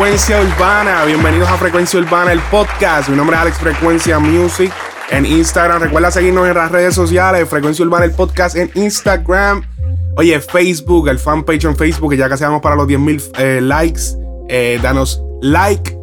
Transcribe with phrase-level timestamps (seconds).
[0.00, 1.04] Frecuencia Urbana.
[1.04, 3.10] Bienvenidos a Frecuencia Urbana, el podcast.
[3.10, 4.72] Mi nombre es Alex Frecuencia Music
[5.10, 5.82] en Instagram.
[5.82, 9.62] Recuerda seguirnos en las redes sociales, Frecuencia Urbana, el podcast en Instagram.
[10.16, 14.00] Oye, Facebook, el fanpage en Facebook, que ya casi vamos para los 10.000 eh, likes.
[14.48, 15.94] Eh, danos like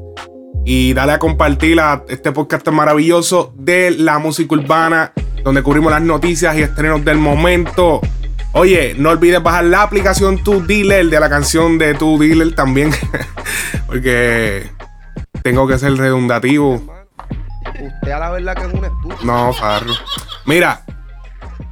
[0.64, 5.12] y dale a compartir este podcast maravilloso de la música urbana,
[5.44, 8.02] donde cubrimos las noticias y estrenos del momento.
[8.58, 12.90] Oye, no olvides bajar la aplicación Tu Dealer de la canción de Tu Dealer también.
[13.88, 14.68] Porque
[15.44, 16.82] tengo que ser redundativo.
[17.80, 19.18] Usted a la verdad que es un estúpido.
[19.24, 19.94] No, Farro.
[20.48, 20.84] Mira,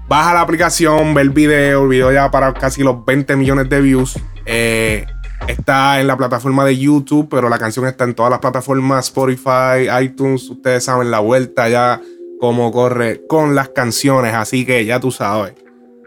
[0.07, 1.81] baja la aplicación, ve el video.
[1.81, 4.19] El video ya para casi los 20 millones de views.
[4.45, 5.07] Eh,
[5.47, 9.89] está en la plataforma de YouTube, pero la canción está en todas las plataformas: Spotify,
[10.03, 10.47] iTunes.
[10.51, 11.99] Ustedes saben la vuelta ya,
[12.39, 14.35] cómo corre con las canciones.
[14.35, 15.55] Así que ya tú sabes.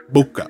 [0.09, 0.47] Busca.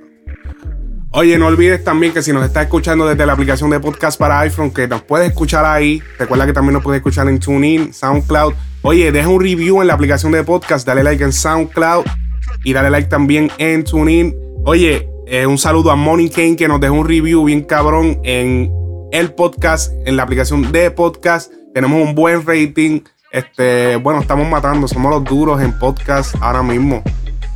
[1.10, 4.40] Oye, no olvides también que si nos estás escuchando desde la aplicación de podcast para
[4.40, 6.02] iPhone, que nos puedes escuchar ahí.
[6.18, 8.52] Recuerda que también nos puedes escuchar en TuneIn, SoundCloud.
[8.82, 12.04] Oye, deja un review en la aplicación de podcast, dale like en SoundCloud
[12.62, 14.36] y dale like también en TuneIn.
[14.66, 18.70] Oye, eh, un saludo a Money Kane que nos dejó un review bien cabrón en
[19.10, 21.50] el podcast, en la aplicación de podcast.
[21.72, 23.00] Tenemos un buen rating.
[23.32, 27.02] Este, bueno, estamos matando, somos los duros en podcast ahora mismo.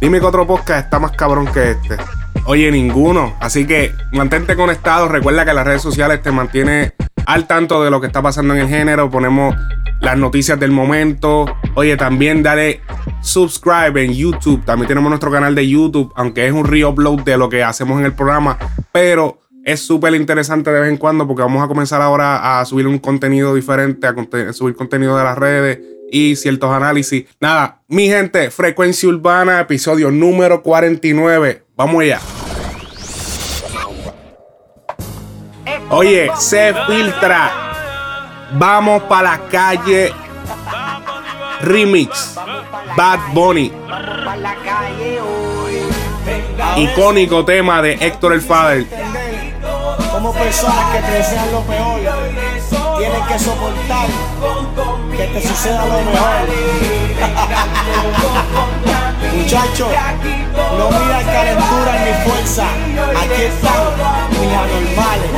[0.01, 1.99] Dime que otro podcast está más cabrón que este.
[2.45, 3.37] Oye, ninguno.
[3.41, 5.09] Así que mantente conectado.
[5.09, 6.93] Recuerda que las redes sociales te mantiene
[7.27, 9.11] al tanto de lo que está pasando en el género.
[9.11, 9.55] Ponemos
[10.01, 11.47] las noticias del momento.
[11.75, 12.81] Oye, también dale
[13.21, 14.65] subscribe en YouTube.
[14.65, 18.07] También tenemos nuestro canal de YouTube, aunque es un re-upload de lo que hacemos en
[18.07, 18.59] el programa.
[18.91, 22.89] Pero es súper interesante de vez en cuando porque vamos a comenzar ahora a subir
[22.89, 25.79] un contenido diferente, a subir contenido de las redes
[26.11, 27.25] y ciertos análisis.
[27.41, 31.63] Nada, mi gente, Frecuencia Urbana, episodio número 49.
[31.85, 32.21] Vamos allá.
[35.91, 37.51] Oye, se filtra.
[38.53, 40.15] Vamos para la calle.
[41.61, 42.39] Remix.
[42.97, 43.73] Bad Bunny.
[46.77, 48.87] Icónico tema de Héctor el Father.
[50.13, 52.01] Como personas que te desean lo peor,
[52.97, 54.07] tienen que soportar
[55.17, 56.47] que te suceda lo mejor.
[59.31, 59.89] Muchachos,
[60.79, 62.67] no mira calentura ni fuerza.
[63.21, 63.83] Aquí están
[64.31, 65.31] mis anormales.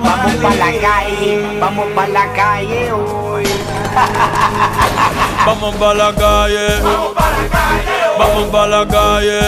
[0.00, 3.44] Vamos para la calle, vamos para la calle hoy.
[5.46, 6.66] Vamos para la calle.
[8.18, 9.40] Vamos para la calle.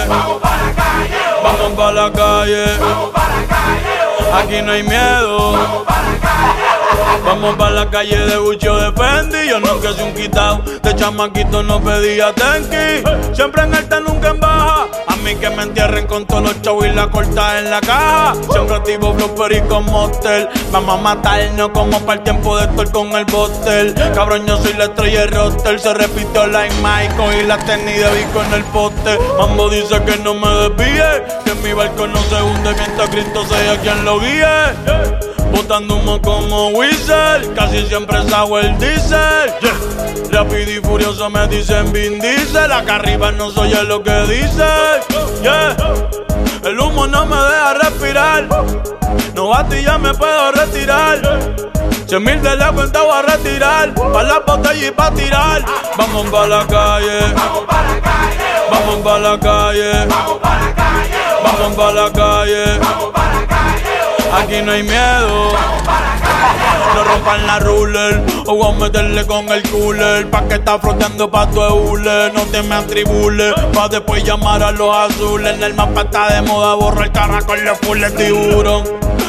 [1.42, 2.64] Vamos para la calle.
[4.34, 5.84] Aquí no hay miedo.
[7.24, 9.48] Vamos para la calle de Gucci o de Fendi.
[9.48, 10.62] Yo nunca soy un quitado.
[10.82, 13.34] De chamaquito no pedía tenki.
[13.34, 14.86] Siempre en alta, nunca en baja.
[15.06, 18.34] A mí que me entierren con todos los chavos y la corta en la caja.
[18.50, 20.48] Siempre activo blooper y con motel.
[20.70, 23.94] Vamos a matarnos como para el tiempo de estar con el botel.
[24.14, 25.80] Cabrón, yo soy la estrella de roster.
[25.80, 29.18] Se repitió en Michael y la tenis de Vico en el poste.
[29.38, 31.22] Mambo dice que no me desvíe.
[31.44, 35.14] Que mi barco no se hunde mientras Cristo sea quien lo guíe.
[35.52, 36.70] Botando humo como
[37.54, 39.52] Casi siempre sago el diesel.
[39.60, 40.44] Yeah.
[40.68, 42.72] Y furioso me dicen Vin Diesel.
[42.72, 44.66] Acá arriba no soy el lo que dice.
[46.64, 48.48] El humo no me deja respirar.
[49.34, 51.20] No bate y ya me puedo retirar.
[52.06, 53.94] Cien mil de la cuenta voy a retirar.
[53.94, 55.64] Pa' la botella y pa' tirar.
[55.96, 57.20] Vamos pa' la calle.
[57.34, 58.70] Vamos pa' la calle.
[58.70, 60.06] Vamos pa' la calle.
[60.06, 61.42] Vamos pa' la calle.
[61.44, 62.78] Vamos pa' la calle.
[62.78, 63.33] Vamos pa' la calle.
[64.36, 65.52] Aquí no hay miedo.
[66.94, 70.28] No rompan la ruler o voy a meterle con el cooler.
[70.30, 72.32] Pa' que está flotando pa' tu hule.
[72.32, 73.54] No te me atribules.
[73.72, 75.54] Pa' después llamar a los azules.
[75.54, 78.84] En el mapa está de moda, borra el carra con los full tiburón.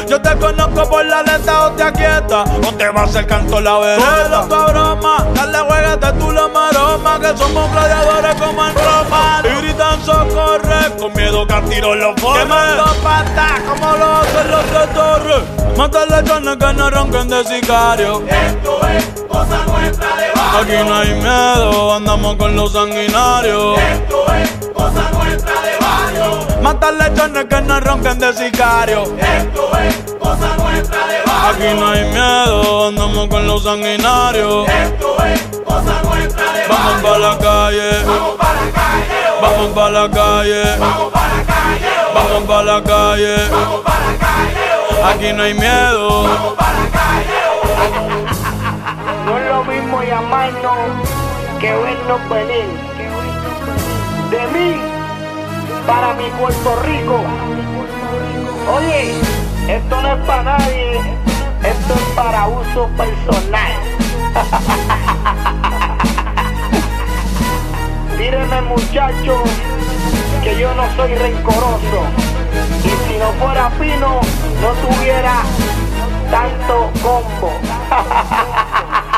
[0.08, 3.60] Yo te conozco por la letra o te aquieta O te va a hacer canto
[3.60, 9.42] la vereda tu broma, dale jueguete tú la maroma Que somos gladiadores como en Roma
[9.44, 14.52] Y gritan socorre, con miedo que a tiro los forres Quemando patas como lo hacen
[14.52, 20.32] los de torres Mátale carne que no ronquen de sicario Esto es cosa nuestra de
[20.34, 20.60] barrio.
[20.62, 23.78] Aquí no hay miedo, andamos con los sanguinarios.
[23.78, 25.85] Esto es cosa nuestra de barrio.
[26.62, 29.04] Matar lechones que no ronquen de sicario.
[29.04, 31.68] Esto es cosa nuestra de barrio.
[31.68, 34.68] Aquí no hay miedo, andamos con los sanguinarios.
[34.68, 37.12] Esto es cosa nuestra de Vamos barrio.
[37.12, 39.42] pa' la calle, Vamos para la calle.
[39.42, 41.92] vamos pa' la calle, Vamos para la calle.
[42.14, 43.36] vamos pa' la calle.
[43.52, 45.14] Vamos para la calle.
[45.14, 46.24] Aquí no hay miedo.
[46.24, 47.42] Vamos para la calle.
[49.26, 50.78] No es lo mismo llamarnos
[51.60, 52.66] que vernos venir.
[54.32, 54.82] De mí
[55.86, 57.22] para mi Puerto Rico.
[58.76, 59.14] Oye,
[59.68, 61.00] esto no es para nadie,
[61.64, 63.72] esto es para uso personal.
[68.18, 69.44] Mírenme muchachos,
[70.44, 72.02] que yo no soy rencoroso.
[72.84, 74.22] Y si no fuera fino,
[74.62, 75.44] no tuviera
[76.32, 77.52] tanto combo.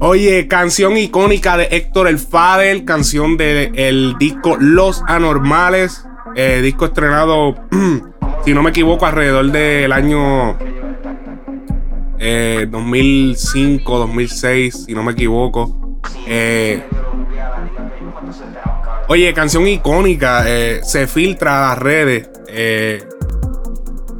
[0.00, 6.04] Oye, canción icónica de Héctor El Fadel, canción del disco Los Anormales,
[6.36, 7.56] eh, disco estrenado,
[8.44, 10.56] si no me equivoco, alrededor del año
[12.20, 16.00] eh, 2005, 2006, si no me equivoco.
[16.28, 16.80] Eh,
[19.08, 22.30] oye, canción icónica, eh, se filtra a las redes.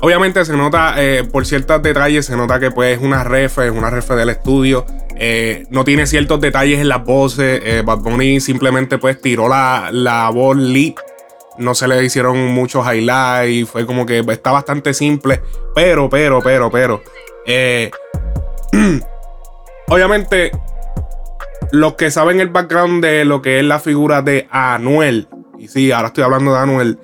[0.01, 3.73] Obviamente se nota, eh, por ciertos detalles, se nota que pues es una ref, es
[3.73, 4.87] una ref del estudio.
[5.17, 7.61] Eh, no tiene ciertos detalles en las voces.
[7.65, 10.95] Eh, Bad Bunny simplemente pues tiró la, la voz lead.
[11.59, 13.69] No se le hicieron muchos highlights.
[13.69, 15.41] Fue como que está bastante simple.
[15.75, 17.03] Pero, pero, pero, pero.
[19.89, 20.53] obviamente,
[21.73, 25.27] los que saben el background de lo que es la figura de Anuel.
[25.59, 26.99] Y sí, ahora estoy hablando de Anuel.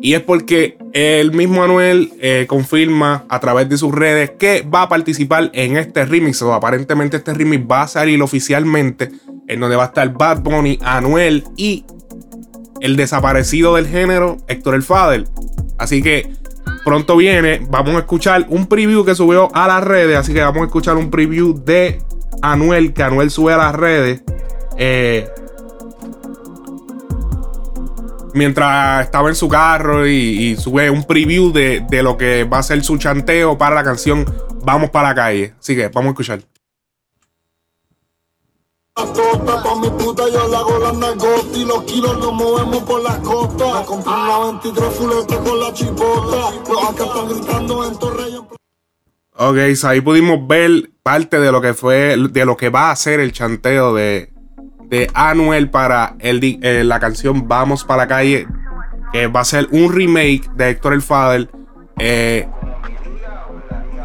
[0.00, 4.82] Y es porque el mismo Anuel eh, confirma a través de sus redes que va
[4.82, 6.42] a participar en este remix.
[6.42, 9.10] O aparentemente este remix va a salir oficialmente.
[9.48, 11.84] En donde va a estar Bad Bunny, Anuel y
[12.80, 15.28] el desaparecido del género, Héctor El Fadel.
[15.78, 16.30] Así que
[16.84, 17.60] pronto viene.
[17.70, 20.16] Vamos a escuchar un preview que subió a las redes.
[20.16, 22.02] Así que vamos a escuchar un preview de
[22.42, 24.22] Anuel que Anuel sube a las redes.
[24.76, 25.28] Eh,
[28.34, 32.62] mientras estaba en su carro y, sube un preview de, de lo que va a
[32.62, 34.26] ser su chanteo para la canción
[34.64, 35.54] Vamos para la calle.
[35.58, 36.42] Así que vamos a escuchar.
[38.96, 43.02] La pa' mi puta yo le hago la nalgota y los kilos los movemos por
[43.02, 43.80] las costas.
[43.80, 46.50] Me compré una 23 fuleta con la chipota.
[46.68, 48.36] Los acá están gritando en Torrey.
[49.34, 53.18] Ok, ahí pudimos ver parte de lo que fue, de lo que va a ser
[53.18, 54.31] el chanteo de,
[54.92, 58.46] de Anuel para el, eh, la canción Vamos para la calle,
[59.10, 61.48] que va a ser un remake de Héctor El Father.
[61.98, 62.46] Eh,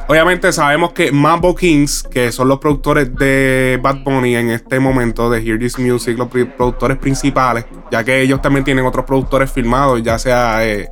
[0.08, 5.30] obviamente sabemos que Mambo Kings, que son los productores de Bad Bunny en este momento
[5.30, 10.02] de Hear This Music, los productores principales, ya que ellos también tienen otros productores firmados,
[10.02, 10.66] ya sea...
[10.66, 10.90] eh,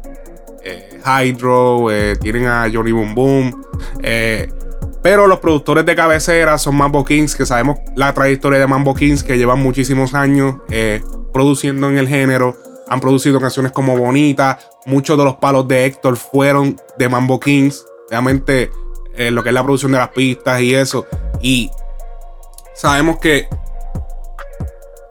[0.66, 1.90] eh, Hydro,
[2.20, 3.64] tienen a Johnny Boom Boom.
[5.06, 9.24] Pero los productores de cabecera son Mambo Kings, que sabemos la trayectoria de Mambo Kings,
[9.24, 12.58] que llevan muchísimos años eh, produciendo en el género.
[12.88, 14.58] Han producido canciones como Bonita.
[14.88, 17.86] Muchos de los palos de Héctor fueron de Mambo Kings.
[18.10, 18.72] Realmente
[19.14, 21.06] eh, lo que es la producción de las pistas y eso.
[21.40, 21.70] Y
[22.74, 23.48] sabemos que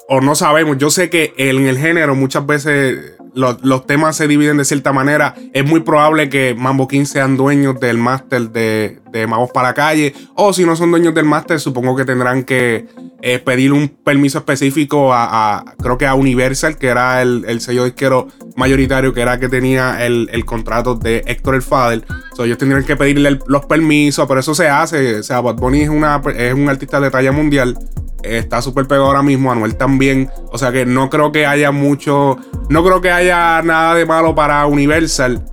[0.08, 0.76] o no sabemos.
[0.76, 4.92] Yo sé que en el género muchas veces los, los temas se dividen de cierta
[4.92, 5.34] manera.
[5.52, 9.74] Es muy probable que Mambo King sean dueños del máster de, de Magos para la
[9.74, 10.14] Calle.
[10.34, 12.86] O si no son dueños del máster, supongo que tendrán que
[13.22, 17.60] eh, pedir un permiso específico a, a- creo que a Universal, que era el, el
[17.60, 22.04] sello disquero mayoritario, que era que tenía el, el contrato de Héctor el Father.
[22.36, 25.20] So, ellos tendrían que pedirle los permisos, pero eso se hace.
[25.20, 27.76] O sea, Bad Bunny es, una, es un artista de talla mundial.
[28.24, 30.30] Está súper pegado ahora mismo, Anuel también.
[30.52, 32.38] O sea que no creo que haya mucho.
[32.68, 35.44] No creo que haya nada de malo para Universal.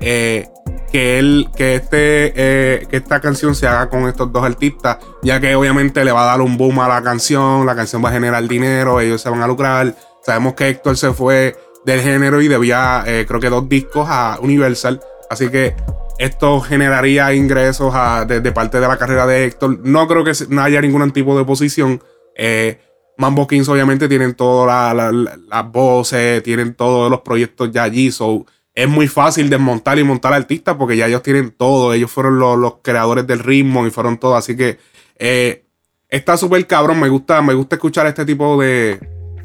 [0.00, 0.48] eh,
[0.92, 4.98] que él, que este, eh, que esta canción se haga con estos dos artistas.
[5.22, 7.66] Ya que obviamente le va a dar un boom a la canción.
[7.66, 9.00] La canción va a generar dinero.
[9.00, 9.94] Ellos se van a lucrar.
[10.24, 14.38] Sabemos que Héctor se fue del género y debía, eh, creo que dos discos a
[14.40, 15.00] Universal.
[15.28, 15.74] Así que
[16.18, 19.80] esto generaría ingresos a- de, de parte de la carrera de Héctor.
[19.82, 22.00] No creo que no haya ningún tipo de oposición.
[22.36, 22.78] Eh,
[23.16, 27.84] Mambo Kings obviamente tienen todas la- la- la- las voces, tienen todos los proyectos ya
[27.84, 28.10] allí.
[28.10, 31.92] So, es muy fácil desmontar y montar artistas porque ya ellos tienen todo.
[31.94, 34.34] Ellos fueron los, creadores del ritmo y fueron todo.
[34.34, 34.78] Así que
[35.16, 35.64] eh,
[36.08, 36.98] está súper cabrón.
[36.98, 38.98] Me gusta, me gusta escuchar este tipo de,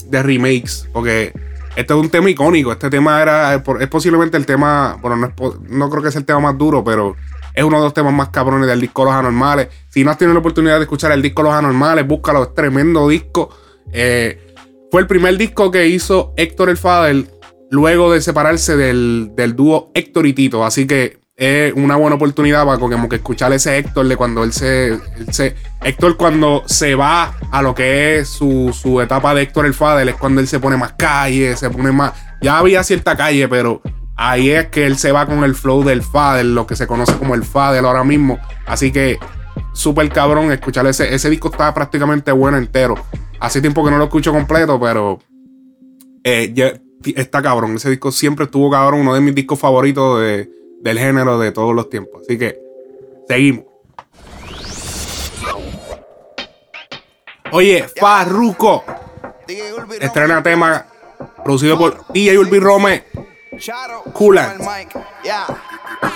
[0.05, 1.31] de remakes porque
[1.75, 2.71] este es un tema icónico.
[2.71, 6.25] Este tema era, es posiblemente el tema, bueno, no, es no creo que sea el
[6.25, 7.15] tema más duro, pero
[7.53, 9.67] es uno de los temas más cabrones del disco Los Anormales.
[9.89, 13.07] Si no has tenido la oportunidad de escuchar el disco Los Anormales, búscalo, es tremendo
[13.07, 13.49] disco.
[13.91, 14.53] Eh,
[14.91, 17.25] fue el primer disco que hizo Héctor el Fader
[17.71, 20.65] luego de separarse del, del dúo Héctor y Tito.
[20.65, 24.87] Así que es una buena oportunidad para como que escuchar ese Héctor cuando él se,
[24.87, 25.01] él
[25.31, 29.73] se- Héctor cuando se va a lo que es su, su etapa de Héctor el
[29.73, 32.11] Fader es cuando él se pone más calle, se pone más...
[32.41, 33.81] Ya había cierta calle, pero
[34.21, 37.13] ahí es que él se va con el flow del Fader, lo que se conoce
[37.17, 38.37] como el Fader ahora mismo.
[38.65, 39.17] Así que
[39.73, 42.95] súper cabrón escuchar ese, ese disco está prácticamente bueno entero.
[43.39, 45.19] Hace tiempo que no lo escucho completo, pero
[46.25, 46.73] eh, ya-
[47.15, 47.75] está cabrón.
[47.75, 50.49] Ese disco siempre estuvo cabrón, uno de mis discos favoritos de-
[50.81, 52.21] del género de todos los tiempos.
[52.25, 52.59] Así que
[53.27, 53.63] seguimos.
[57.51, 58.83] Oye, Farruko
[60.05, 60.85] estrena tema
[61.43, 63.03] producido por DJ Urbi Rome.
[64.13, 64.61] Coolant.
[65.23, 65.45] Ya.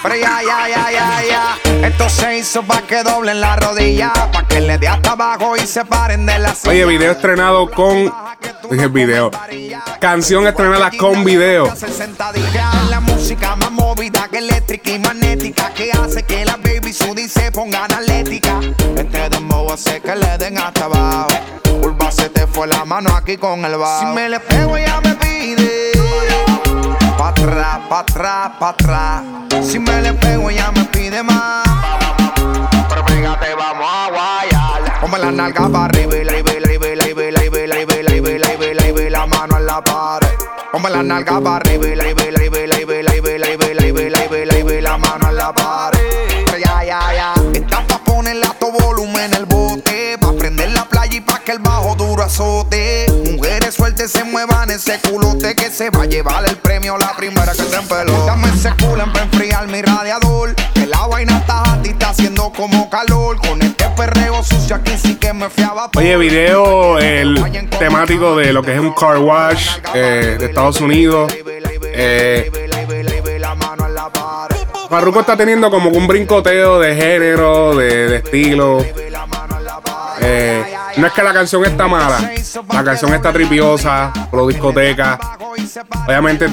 [0.02, 1.88] Pero ya, ya, ya, ya, ya.
[1.88, 5.68] Esto se hizo pa' que doblen la rodilla, pa' que le dé hasta abajo y
[5.68, 6.72] se paren de la silla.
[6.72, 8.14] Oye, video estrenado con.
[8.72, 9.32] Dije video.
[10.00, 11.74] Canción estrenada con video.
[12.90, 17.52] La música más movida que eléctrica y magnética que hace que la baby Sudi se
[17.52, 18.60] ponga analética.
[18.96, 21.28] Este dembow hace que le den hasta abajo.
[21.82, 24.00] Urba se te fue la mano aquí con el bajo.
[24.00, 25.94] Si me le pego ella me pide.
[27.18, 29.24] Pa' atrás, pa' atrás, pa' atrás.
[29.62, 31.64] Si me le pego ella me pide más.
[32.90, 35.00] Pero fíjate, vamos a guayar.
[35.02, 37.32] Ponme la nalga para arriba y la arriba y la arriba y la arriba y
[37.32, 39.10] la arriba y la arriba y la arriba y la arriba y la arriba y
[39.10, 40.28] la mano en la pared.
[40.72, 43.04] Ponme la nalga para arriba y la arriba y la arriba y la arriba y
[43.04, 44.82] la arriba y la arriba y la arriba y la arriba y la arriba y
[44.82, 46.46] la mano en la pared.
[46.46, 47.43] Pero ya, ya, ya.
[51.44, 53.06] Que el bajo duro azote.
[53.32, 57.52] Mujeres sueltes se muevan ese culote que se va a llevar el premio la primera
[57.52, 58.26] que se empeló.
[58.26, 60.56] Dame ese culo para enfriar mi radiador.
[60.74, 63.38] Que la vaina está y está haciendo como calor.
[63.48, 65.90] Con este perreo sucio aquí sí que me fiaba.
[65.96, 67.44] Oye, video el
[67.78, 71.34] temático de lo que es un car wash eh, de Estados Unidos.
[71.96, 72.52] Eh,
[74.90, 78.86] Farruko está teniendo como un brincoteo de género, de, de estilo.
[80.26, 80.64] Eh,
[80.98, 82.32] no es que la canción está mala,
[82.72, 85.20] la canción está tripiosa, pro discoteca.
[86.08, 86.46] Obviamente,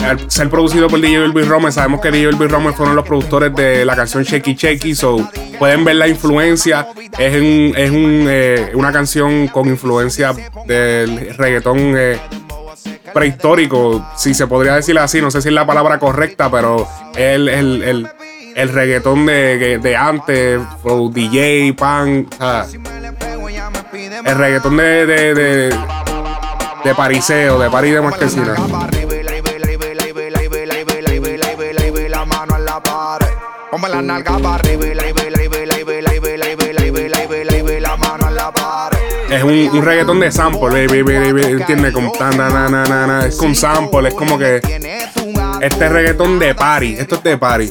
[0.00, 3.54] al ser producido por DJ Elvis Rome, sabemos que DJ Elvis Rome fueron los productores
[3.54, 6.88] de la canción Shaky Shaky, so pueden ver la influencia.
[7.18, 10.32] Es, un- es un, eh, una canción con influencia
[10.66, 12.18] del reggaetón eh,
[13.12, 15.20] prehistórico, si se podría decir así.
[15.20, 18.08] No sé si es la palabra correcta, pero el, el, el,
[18.54, 22.26] el reggaetón de, de antes, Flow DJ, Pan,
[24.24, 25.78] el reggaetón de, de, de,
[26.84, 28.54] de Pariseo, de París de Marquesina.
[39.30, 41.92] Es un, un reggaetón de sample, ¿entiendes?
[41.92, 44.60] Con tan, na, es con sample, es como que
[45.60, 47.68] este reggaetón de party, esto es de party.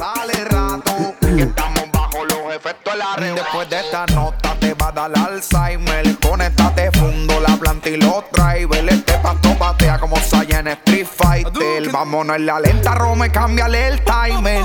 [1.36, 3.34] Que estamos bajo los efectos de la red.
[3.34, 6.18] Después de esta nota te va a dar Alzheimer.
[6.18, 8.92] Conéctate, fundo la planta y los drivers.
[8.92, 10.18] Este pasto patea como
[10.52, 11.90] en Street Fighter.
[11.90, 14.64] Vámonos en la lenta, Rome, cámbiale el timer.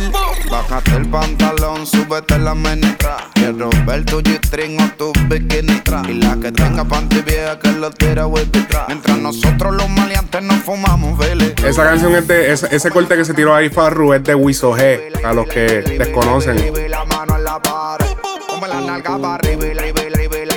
[0.50, 3.18] Bájate el pantalón, súbete la menestra.
[3.34, 5.82] Quiero ver tu G-string o tu bikini.
[6.08, 8.48] Y la que tenga panty vieja que lo tira with
[8.88, 11.56] Mientras nosotros los maleantes nos fumamos, vele.
[11.66, 14.76] Esa canción es de, ese, ese corte que se tiró ahí Farru es de Wiso
[14.76, 16.58] G, a los que desconocen.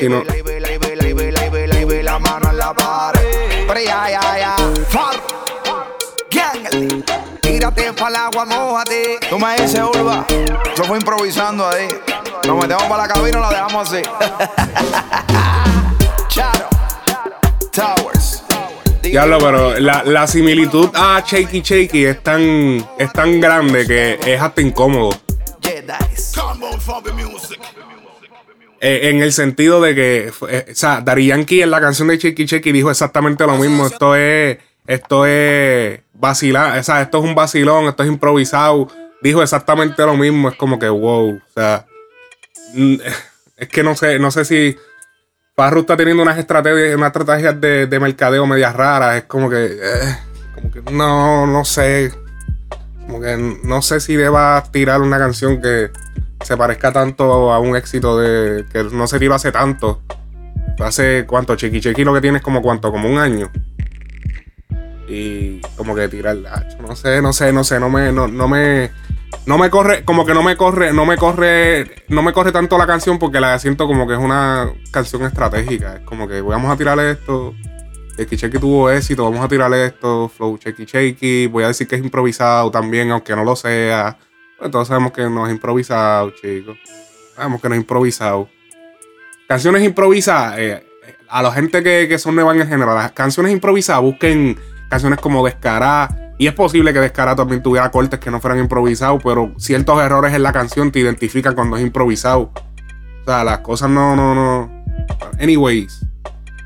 [0.01, 0.25] Y no.
[2.03, 3.20] la mano en la pared.
[3.73, 4.57] Pero ya, ya, ya.
[4.89, 5.15] Far.
[6.29, 7.05] Gang.
[7.41, 9.21] Tírate para el agua, mojate.
[9.31, 10.27] Tú me dices, Urba.
[10.77, 11.87] Yo fui improvisando ahí.
[12.49, 14.03] Nos metemos para la cabina y la dejamos así.
[16.29, 16.69] Charo.
[17.71, 18.43] Towers.
[19.03, 24.43] Diablo, pero la, la similitud a Shaky Shaky es tan, es tan grande que es
[24.43, 25.11] hasta incómodo.
[25.63, 26.33] Jedis.
[28.83, 32.17] Eh, en el sentido de que, eh, o sea, Daddy Yankee en la canción de
[32.17, 33.87] Shaky Shaky dijo exactamente lo mismo.
[33.87, 34.57] Esto es,
[34.87, 38.89] esto es vacilar, o sea, esto es un vacilón, esto es improvisado.
[39.21, 40.49] Dijo exactamente lo mismo.
[40.49, 41.87] Es como que, wow, o sea,
[43.59, 44.79] es que no sé, no sé si
[45.55, 49.17] Farru está teniendo unas estrategias, unas estrategias de, de mercadeo medias raras.
[49.17, 50.17] Es como que, eh,
[50.55, 52.15] como que no, no sé.
[53.03, 55.91] Como que no sé si deba tirar una canción que
[56.43, 60.03] se parezca tanto a un éxito de que no se tiró hace tanto.
[60.79, 63.51] Hace cuánto, Chiqui Chiqui lo que tiene es como cuánto, como un año.
[65.07, 68.49] Y como que tirar, ah, no sé, no sé, no sé, no me, no, no
[68.49, 68.91] me,
[69.47, 72.79] no me corre, como que no me corre, no me corre, no me corre tanto
[72.79, 75.97] la canción porque la siento como que es una canción estratégica.
[75.97, 77.55] Es como que vamos a tirarle esto.
[78.17, 81.47] Checky Checky tuvo éxito, vamos a tirarle esto, Flow Checky Checky.
[81.47, 84.19] Voy a decir que es improvisado también, aunque no lo sea.
[84.69, 86.77] Todos sabemos que no es improvisado, chicos.
[87.35, 88.49] Sabemos que no es improvisado.
[89.49, 90.87] Canciones improvisadas, eh,
[91.29, 95.19] a la gente que, que son nuevas en el género, las canciones improvisadas, busquen canciones
[95.21, 96.35] como Descarada.
[96.39, 100.35] Y es posible que Descarada también tuviera cortes que no fueran improvisados, pero ciertos errores
[100.35, 102.53] en la canción te identifican cuando es improvisado.
[103.23, 104.85] O sea, las cosas no, no, no.
[105.39, 106.07] Anyways,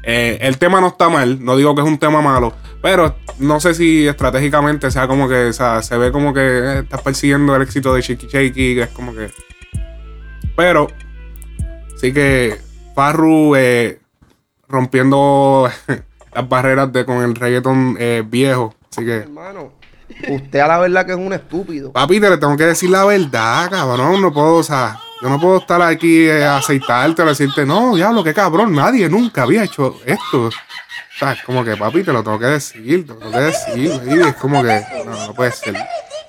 [0.07, 3.61] eh, el tema no está mal, no digo que es un tema malo, pero no
[3.61, 7.57] sé si estratégicamente sea como que, o sea, se ve como que eh, estás persiguiendo
[7.57, 9.31] el éxito de Shaky Shaky, que es como que.
[10.57, 10.89] Pero,
[11.97, 12.61] sí que
[12.95, 14.01] Farru eh,
[14.69, 15.69] rompiendo
[16.35, 18.75] las barreras de con el reggaeton eh, viejo.
[18.91, 19.73] Así que, Hermano,
[20.29, 21.93] usted a la verdad que es un estúpido.
[21.93, 24.21] papi, te le tengo que decir la verdad, cabrón.
[24.21, 27.97] No puedo, o sea, yo no puedo estar aquí eh, a aceitarte o decirte, no,
[27.97, 30.49] diablo, qué cabrón, nadie nunca había hecho esto.
[30.49, 30.51] O
[31.19, 33.89] sea, es como que, papi, te lo tengo que decir, te lo tengo que decir,
[34.05, 34.21] baby.
[34.29, 35.73] Es como que, no, no puede ser.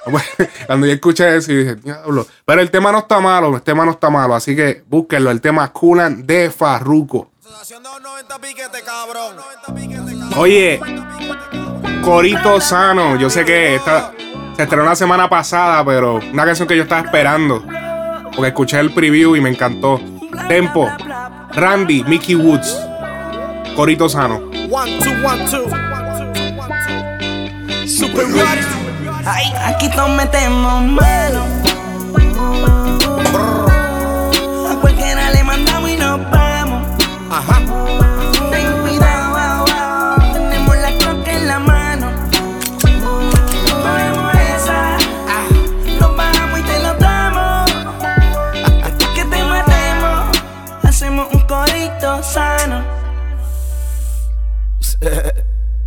[0.06, 2.26] No puede- Cuando yo escuché eso y dije, diablo.
[2.46, 4.34] Pero el tema no está malo, el tema no está malo.
[4.34, 7.32] Así que búsquenlo, el tema Kulan de Farruko.
[10.38, 10.80] Oye,
[12.02, 14.14] Corito Sano, yo sé que esta
[14.56, 17.62] se estrenó la semana pasada, pero una canción que yo estaba esperando.
[18.36, 20.00] Porque escuché el preview y me encantó.
[20.48, 20.90] Tempo,
[21.54, 22.78] Randy, Mickey Woods,
[23.76, 24.42] Corito Sano.
[24.70, 25.66] One, two, one, two.
[27.88, 28.26] Super
[29.26, 31.46] Ay, aquí todos metemos mano.
[34.70, 36.88] A cualquiera le mandamos y nos vamos.
[37.32, 38.05] Ajá.
[52.36, 52.84] No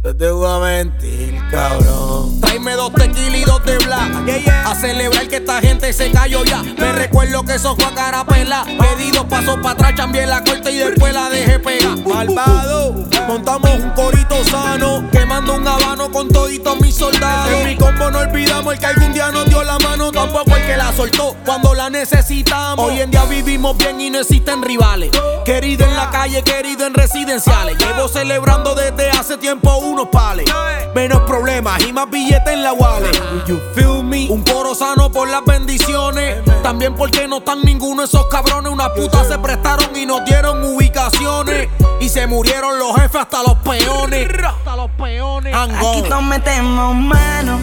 [0.16, 2.40] te voy a mentir, cabrón.
[2.40, 4.49] Tráeme dos tequilas y dos de black.
[4.64, 6.62] A celebrar que esta gente se cayó ya.
[6.62, 8.64] Me recuerdo que eso fue a cara pela.
[8.64, 11.94] Pedidos pasos para atrás, cambié la corte y después la dejé pega.
[12.07, 12.94] Malvado,
[13.29, 15.05] montamos un corito sano.
[15.12, 17.53] Quemando un habano con toditos mis soldados.
[17.53, 20.11] En mi combo no olvidamos el que algún día nos dio la mano.
[20.11, 22.87] Tampoco el que la soltó cuando la necesitamos.
[22.87, 25.11] Hoy en día vivimos bien y no existen rivales.
[25.45, 27.77] Querido en la calle, querido en residenciales.
[27.79, 30.47] Llevo celebrando desde hace tiempo unos pales.
[30.95, 33.12] Menos problemas y más billetes en la wallet.
[33.47, 34.27] You feel me?
[34.31, 36.47] Un coro sano por las bendiciones.
[36.62, 38.73] También porque no están ninguno de esos cabrones.
[38.73, 41.68] Una puta se prestaron y nos dieron ubicaciones.
[42.01, 44.29] Y se murieron los jefes hasta los peones.
[44.44, 45.55] Hasta los peones.
[45.55, 47.59] Aquí todos metemos mano.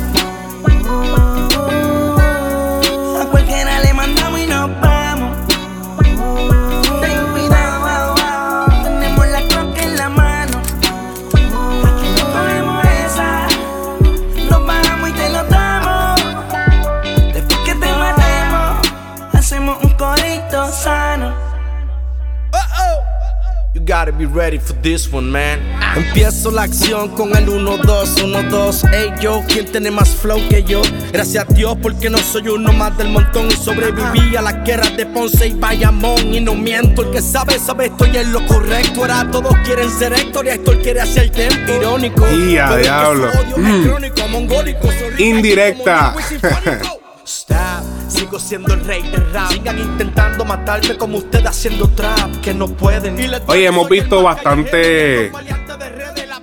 [23.85, 25.59] Gotta be ready for this one, man.
[25.95, 28.93] Empiezo la acción con el 1-2, 1-2.
[28.93, 30.81] Ey, yo, ¿quién tiene más flow que yo?
[31.13, 33.47] Gracias a Dios, porque no soy uno más del montón.
[33.51, 36.33] Y sobreviví a las guerras de Ponce y Bayamón.
[36.33, 39.01] Y no miento, el que sabe, sabe, estoy en lo correcto.
[39.01, 41.71] Ahora todos quieren ser Héctor y Héctor quiere hacer tiempo.
[41.79, 42.27] Irónico.
[42.31, 43.29] Y a diablo.
[43.55, 45.21] Mm.
[45.21, 46.15] Indirecta.
[47.25, 49.51] Stop, sigo siendo el rey del rap.
[49.51, 53.17] Sigan intentando matarme como ustedes haciendo trap, que no pueden.
[53.47, 55.31] Oye, hemos visto bastante,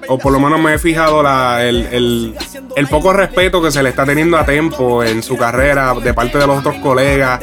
[0.09, 2.35] o por lo menos me he fijado la- el, el-
[2.75, 6.39] el poco respeto que se le está teniendo a Tempo en su carrera de parte
[6.39, 7.41] de los otros colegas.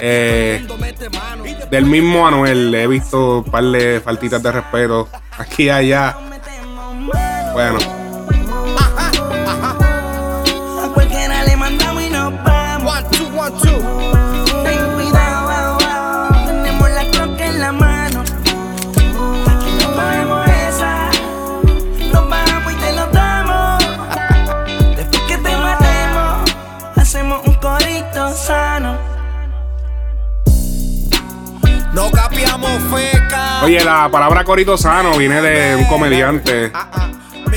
[0.00, 0.66] Eh,
[1.70, 6.16] del mismo Anuel, he visto un par de faltitas de respeto aquí y allá.
[7.52, 7.78] Bueno,
[33.88, 36.70] la palabra corito sano viene de un comediante.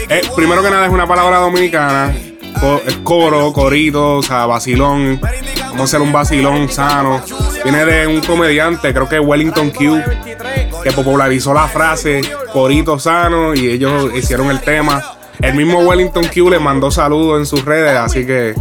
[0.10, 2.16] Eh, primero que nada es una palabra dominicana.
[3.04, 5.20] Coro, corito, o sea, vacilón.
[5.20, 7.22] Vamos a hacer un vacilón sano.
[7.66, 10.02] Viene de un comediante, creo que Wellington Q,
[10.82, 12.22] que popularizó la frase
[12.54, 15.04] corito sano y ellos hicieron el tema.
[15.42, 18.56] El mismo Wellington Q le mandó saludos en sus redes, así que.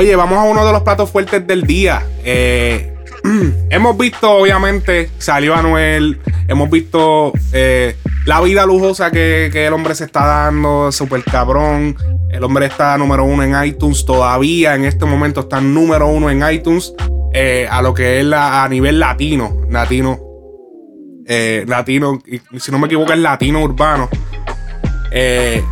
[0.00, 2.02] Oye, vamos a uno de los platos fuertes del día.
[2.24, 2.94] Eh,
[3.68, 6.18] hemos visto, obviamente, salió Anuel.
[6.48, 11.98] Hemos visto eh, la vida lujosa que, el hombre se está dando, súper cabrón.
[12.30, 14.74] El hombre está número uno en iTunes todavía.
[14.74, 16.94] En este momento está número uno en iTunes.
[17.34, 19.54] eh, a lo que es la, a nivel latino.
[19.68, 20.18] Latino.
[21.66, 22.22] latino.
[22.58, 24.08] Si no me equivoco, es latino urbano.
[25.10, 25.62] Eh,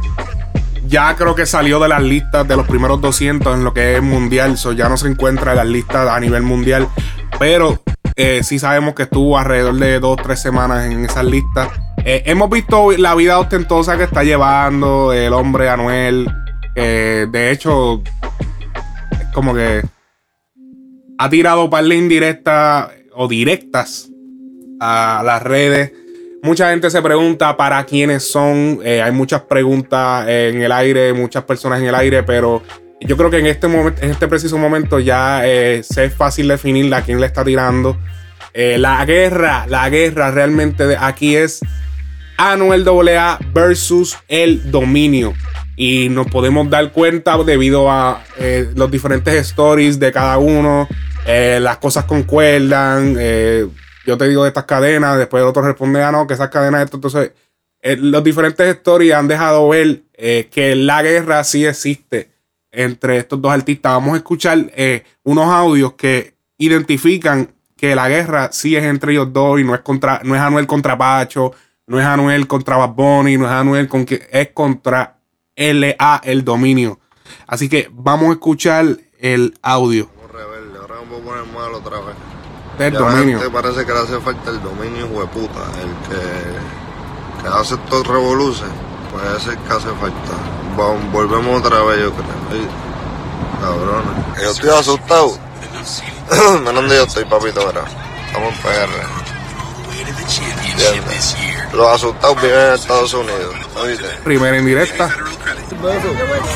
[0.88, 4.02] ya creo que salió de las listas de los primeros 200 en lo que es
[4.02, 4.56] mundial.
[4.56, 6.88] So ya no se encuentra en las listas a nivel mundial.
[7.38, 7.82] Pero
[8.16, 11.68] eh, sí sabemos que estuvo alrededor de dos o tres semanas en esas listas.
[12.04, 16.28] Eh, hemos visto la vida ostentosa que está llevando el hombre Anuel.
[16.74, 18.02] que de hecho,
[19.10, 19.82] es como que
[21.18, 24.08] ha tirado par de indirectas o directas
[24.80, 25.92] a las redes.
[26.42, 28.80] Mucha gente se pregunta para quiénes son.
[28.84, 32.62] Eh, hay muchas preguntas en el aire, muchas personas en el aire, pero
[33.00, 36.48] yo creo que en este momento, en este preciso momento, ya eh, se es fácil
[36.48, 37.96] definir a quién le está tirando.
[38.54, 41.60] Eh, la guerra, la guerra realmente de aquí es
[42.36, 45.34] Anuel AA versus el dominio.
[45.76, 50.88] Y nos podemos dar cuenta debido a eh, los diferentes stories de cada uno.
[51.26, 53.16] eh, las cosas concuerdan.
[54.08, 56.96] Yo te digo de estas cadenas, después otro responde, ah, no, que esas cadenas, esto.
[56.96, 57.32] Entonces,
[57.82, 62.30] eh, los diferentes stories han dejado ver eh, que la guerra sí existe
[62.72, 63.92] entre estos dos artistas.
[63.92, 69.30] Vamos a escuchar eh, unos audios que identifican que la guerra sí es entre ellos
[69.30, 71.52] dos y no es contra, no es Anuel contra Pacho,
[71.86, 75.18] no es Anuel contra Bad Bunny, no es Anuel con que es contra
[75.54, 76.98] LA, el dominio.
[77.46, 78.86] Así que vamos a escuchar
[79.20, 82.27] el audio rebelde, ahora voy a poner mal otra vez.
[82.78, 83.38] Del Ya dominio.
[83.38, 88.68] gente parece que le hace falta el dominio hueputa, el que, que hace estos revoluces,
[89.12, 90.32] pues ese es el que hace falta.
[90.76, 92.26] Vamos, volvemos otra vez, yo creo.
[92.52, 92.68] Ay,
[93.60, 94.42] cabrones.
[94.42, 95.38] Yo estoy asustado.
[96.60, 97.84] Menos donde yo estoy, papito, verá.
[98.26, 99.37] Estamos en PR.
[101.72, 104.06] Los asustados viven en Estados Unidos, ¿oíste?
[104.24, 105.10] Primera indirecta.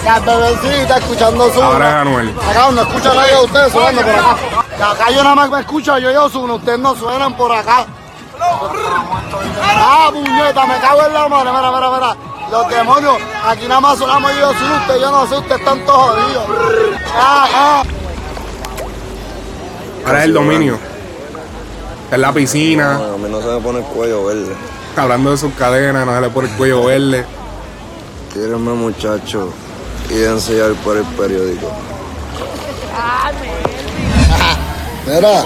[0.05, 1.63] La bebecita escuchando su.
[1.63, 2.35] Ahora es Anuel.
[2.51, 4.91] Acá no escucha nadie de ustedes suenando por acá.
[4.91, 7.87] Acá yo nada más me escucho, yo yo sueno, ustedes no suenan por acá.
[9.65, 12.17] Ah, puñeta, me cago en la madre, mira, mira, mira.
[12.51, 16.21] Los demonios, aquí nada más sonamos yo soy usted, yo no sé, ustedes están todos
[16.21, 16.45] jodidos.
[17.15, 17.83] Ah, ah.
[20.05, 20.92] Ahora es el dominio.
[22.13, 24.55] Está en la piscina, A mí no se me pone el cuello verde.
[24.99, 27.25] hablando de sus cadenas, no se le pone el cuello verde.
[28.35, 29.49] Tírenme, muchachos,
[30.11, 31.69] y enseñar por el periódico.
[35.07, 35.43] Mira,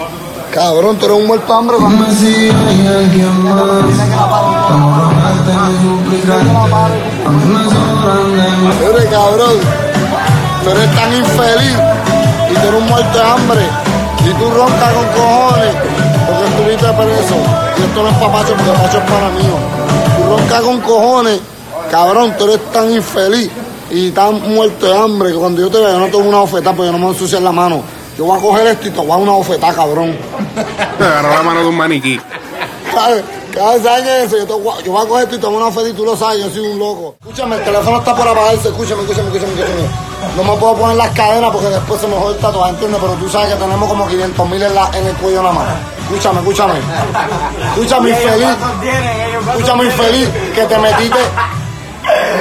[0.51, 1.77] cabrón, tú eres un muerto de hambre.
[1.81, 3.63] Dame si hay alguien más.
[8.81, 9.55] Mire, cabrón,
[10.65, 11.77] tú eres tan infeliz
[12.51, 13.69] y tú eres un muerto de hambre
[14.19, 17.35] y tú roncas con cojones porque estuviste preso.
[17.79, 19.43] Y esto no es para Pacho porque Pacho es para mí.
[20.17, 21.41] Tú roncas con cojones,
[21.91, 23.51] cabrón, tú eres tan infeliz
[23.91, 26.75] y tan muerto de hambre que cuando yo te vea yo no tengo una bofetada
[26.75, 27.83] porque yo no me voy a ensuciar la mano.
[28.19, 30.17] Yo voy a coger esto y te voy a dar una bofetada, cabrón.
[30.99, 32.19] Me agarró la mano de un maniquí.
[32.95, 33.23] ¿Sabes?
[33.83, 35.59] Saben eso, yo, te voy a- yo voy a coger esto y te voy a
[35.59, 37.15] dar una bofetada y tú lo sabes, yo soy un loco.
[37.21, 40.07] Escúchame, el teléfono está por apagarse, escúchame, escúchame, escúchame, escúchame.
[40.37, 43.01] No me puedo poner las cadenas porque después se me jode el tatuaje, ¿entiendes?
[43.01, 45.65] Pero tú sabes que tenemos como 500 mil en, la- en el cuello nada más.
[46.07, 46.75] Escúchame, escúchame.
[47.71, 48.49] Escúchame, infeliz.
[49.49, 51.19] Escúchame, infeliz, que te metiste.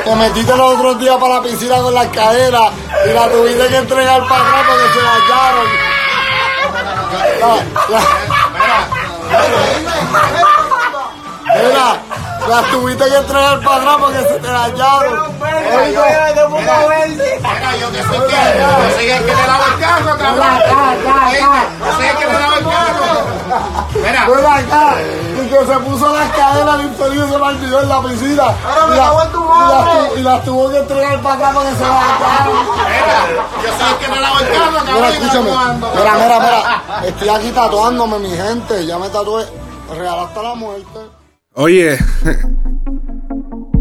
[0.03, 2.71] Te metiste los otros días para la piscina con las cadenas
[3.05, 5.05] y la tuviste que entregar para atrás porque se.
[7.39, 7.55] La-
[7.89, 8.05] la-
[11.55, 11.87] Mira,
[12.47, 15.35] las tuviste que entregar para atrás porque se te dañaron.
[24.27, 28.01] Ven acá, y que se puso las cadenas al infeliz se me olvidó en la
[28.01, 28.43] piscina.
[28.93, 29.09] Y las
[30.11, 32.65] tu- y las tuvo que entregar para acá porque se dañaron.
[34.93, 35.51] Mira, escúchame.
[35.95, 36.83] Mira, mira, mira.
[37.07, 38.85] Estoy aquí tatuándome, mi gente.
[38.85, 39.45] Ya me tatué.
[39.97, 40.99] Real hasta la muerte.
[41.57, 41.97] Oye,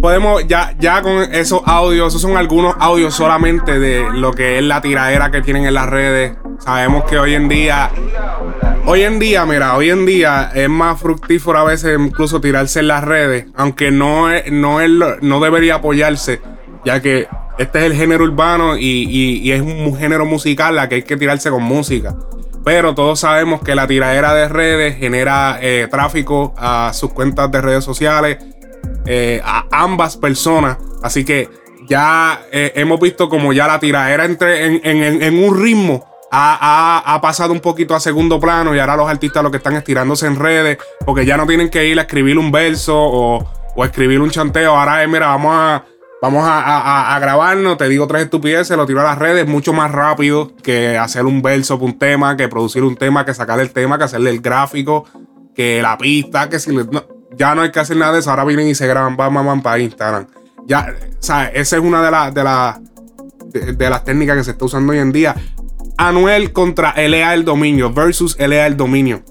[0.01, 4.65] podemos, ya, ya con esos audios, esos son algunos audios solamente de lo que es
[4.65, 6.37] la tiradera que tienen en las redes.
[6.61, 7.91] Sabemos que hoy en día
[8.87, 12.89] Hoy en día, mira, hoy en día es más fructífero a veces incluso tirarse en
[12.89, 14.91] las redes, aunque no, es, no, es,
[15.23, 16.43] no debería apoyarse,
[16.85, 20.87] ya que este es el género urbano y, y- y es un género musical la
[20.91, 22.15] que hay que tirarse con música.
[22.65, 27.61] Pero todos sabemos que la tiradera de redes genera eh, tráfico a sus cuentas de
[27.61, 28.39] redes sociales,
[29.07, 30.79] eh, a ambas personas.
[31.03, 31.49] Así que
[31.87, 37.53] ya eh, hemos visto como ya la tiradera entre, en, un ritmo ha, ha- pasado
[37.53, 40.37] un poquito a segundo plano y ahora los artistas lo que están es tirándose en
[40.37, 43.47] redes porque ya no tienen que ir a escribir un verso o,
[43.77, 44.75] o escribir un chanteo.
[44.75, 45.85] Ahora es, mira, vamos a...
[46.25, 49.75] Vamos a, a- a- grabarnos, te digo tres estupideces, lo tiro a las redes mucho
[49.75, 53.61] más rápido que hacer un verso para un tema, que producir un tema, que sacar
[53.61, 55.05] el tema, que hacerle el gráfico,
[55.55, 57.05] que la pista, que si le- no,
[57.37, 59.61] ya no hay que hacer nada de eso, ahora vienen y se graban, bam, bam,
[59.61, 60.27] para Instagram.
[60.67, 64.53] Ya, o sea, esa es una de, las de, de, de las técnicas que se
[64.53, 65.35] está usando hoy en día.
[65.99, 69.23] Anuel contra LA el dominio versus LA el dominio.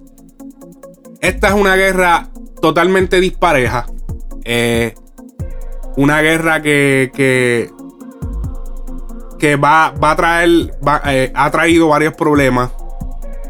[1.21, 2.27] Esta es una guerra
[2.61, 3.87] totalmente dispareja.
[4.45, 4.93] Eh,
[5.97, 7.69] una guerra que, que,
[9.39, 10.49] que va, va a traer,
[10.85, 12.71] va, eh, ha traído varios problemas.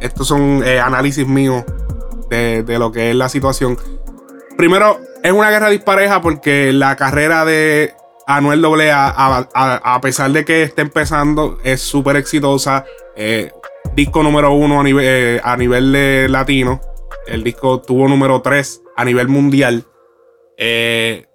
[0.01, 1.63] Estos son eh, análisis míos
[2.29, 3.77] de, de lo que es la situación.
[4.57, 7.93] Primero, es una guerra dispareja porque la carrera de
[8.27, 9.47] Anuel AA, a,
[9.95, 12.85] a- pesar de que esté empezando, es súper exitosa.
[13.15, 13.51] Eh,
[13.95, 16.81] disco número uno a nivel, a nivel de latino.
[17.27, 19.85] El disco tuvo número 3 a nivel mundial.
[20.57, 21.25] Eh,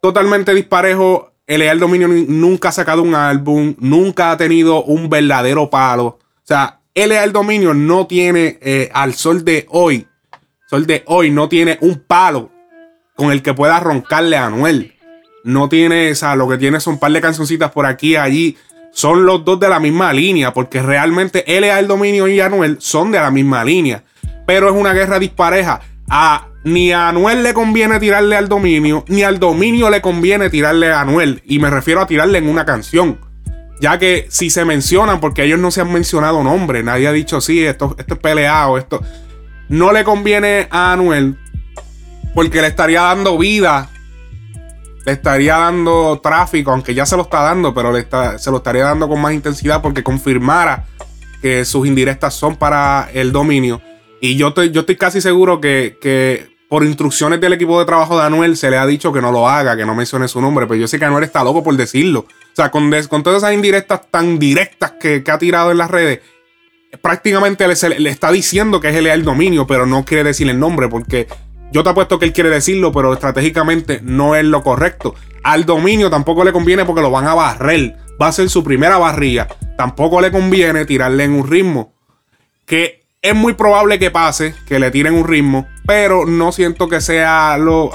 [0.00, 1.32] totalmente disparejo.
[1.46, 6.04] El Dominio ni- nunca ha sacado un álbum, nunca ha tenido un verdadero palo.
[6.06, 10.06] O sea, el Dominio no tiene eh, al sol de hoy,
[10.68, 12.50] sol de hoy, no tiene un palo
[13.16, 14.94] con el que pueda roncarle a Anuel.
[15.44, 18.16] No tiene, o sea, lo que tiene son un par de cancioncitas por aquí y
[18.16, 18.56] allí.
[18.92, 23.10] Son los dos de la misma línea, porque realmente LA el Dominio y Anuel son
[23.12, 24.02] de la misma línea.
[24.46, 25.80] Pero es una guerra dispareja.
[26.10, 30.90] A, ni a Anuel le conviene tirarle al dominio, ni al dominio le conviene tirarle
[30.90, 31.42] a Anuel.
[31.46, 33.18] Y me refiero a tirarle en una canción.
[33.80, 37.40] Ya que si se mencionan, porque ellos no se han mencionado nombres, nadie ha dicho
[37.40, 39.00] sí, esto, esto es peleado, esto.
[39.68, 41.36] No le conviene a Anuel
[42.34, 43.88] porque le estaría dando vida,
[45.06, 48.58] le estaría dando tráfico, aunque ya se lo está dando, pero le está- se lo
[48.58, 50.86] estaría dando con más intensidad porque confirmara
[51.40, 53.80] que sus indirectas son para el dominio.
[54.20, 58.18] Y yo estoy, yo estoy casi seguro que, que por instrucciones del equipo de trabajo
[58.18, 60.66] de Anuel se le ha dicho que no lo haga, que no mencione su nombre,
[60.66, 62.20] pero yo sé que Anuel está loco por decirlo.
[62.20, 66.20] O sea, con, con todas esas indirectas tan directas que, ha tirado en las redes,
[67.00, 70.88] prácticamente le, le- está diciendo que es el dominio, pero no quiere decir el nombre
[70.88, 71.26] porque
[71.72, 75.14] yo te apuesto que él quiere decirlo, pero estratégicamente no es lo correcto.
[75.42, 77.96] Al dominio tampoco le conviene porque lo van a barrer.
[78.20, 79.46] Va a ser su primera barrilla.
[79.76, 81.92] Tampoco le conviene tirarle en un ritmo.
[82.66, 87.00] Que es muy probable que pase, que le tiren un ritmo, pero no siento que
[87.00, 87.90] sea lo,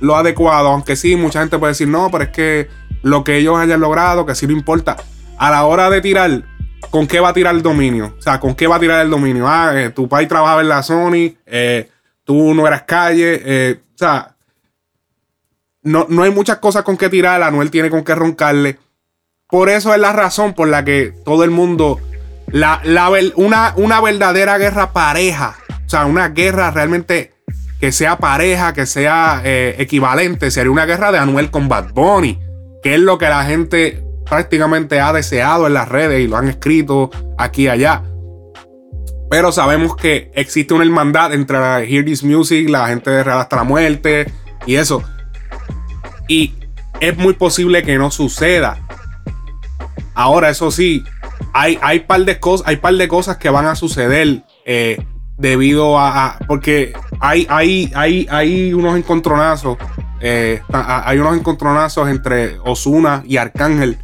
[0.00, 0.68] lo adecuado.
[0.68, 2.68] Aunque sí, mucha gente puede decir, no, pero es que
[3.02, 4.96] lo que ellos hayan logrado, que sí no importa.
[5.38, 6.44] A la hora de tirar,
[6.90, 8.14] ¿con qué va a tirar el dominio?
[8.18, 9.46] O sea, ¿con qué va a tirar el dominio?
[9.48, 11.88] Ah, eh, tu país trabajaba en la Sony, eh,
[12.24, 14.36] tú no eras calle, eh, o sea,
[15.82, 18.78] no, no hay muchas cosas con que tirar, Anuel tiene con qué roncarle.
[19.48, 21.98] Por eso es la razón por la que todo el mundo,
[22.52, 22.80] la,
[23.36, 27.32] una, una verdadera guerra pareja, o sea, una guerra realmente
[27.80, 32.38] que sea pareja, que sea eh, equivalente, sería una guerra de Anuel con Bad Bunny,
[32.82, 36.48] que es lo que la gente prácticamente ha deseado en las redes y lo han
[36.48, 38.02] escrito aquí y allá.
[39.30, 43.38] Pero sabemos que existe una hermandad entre la Hear This Music, la gente de Real
[43.38, 44.30] hasta la muerte
[44.66, 45.02] y eso.
[46.28, 46.54] Y
[47.00, 48.78] es muy posible que no suceda.
[50.14, 51.04] Ahora, eso sí,
[51.52, 55.04] hay, hay, par, de cosas, hay par de cosas que van a suceder eh,
[55.38, 59.78] debido a, Porque hay, hay, hay, hay unos encontronazos.
[60.20, 63.98] eh, hay unos encontronazos entre Osuna y Arcángel.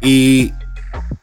[0.00, 0.52] Y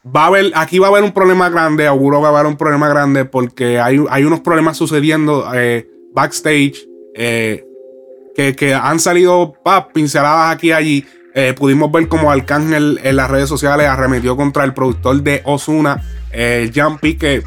[0.06, 2.52] va a haber, aquí va a haber un problema grande, auguro que va a haber
[2.52, 9.54] un problema grande porque hay, hay unos problemas sucediendo eh, backstage que, que han salido
[9.94, 11.06] pinceladas aquí y allí.
[11.36, 16.02] Eh, pudimos ver como Arcángel en las redes sociales arremetió contra el productor de Osuna,
[16.32, 17.44] eh, Jumpy, que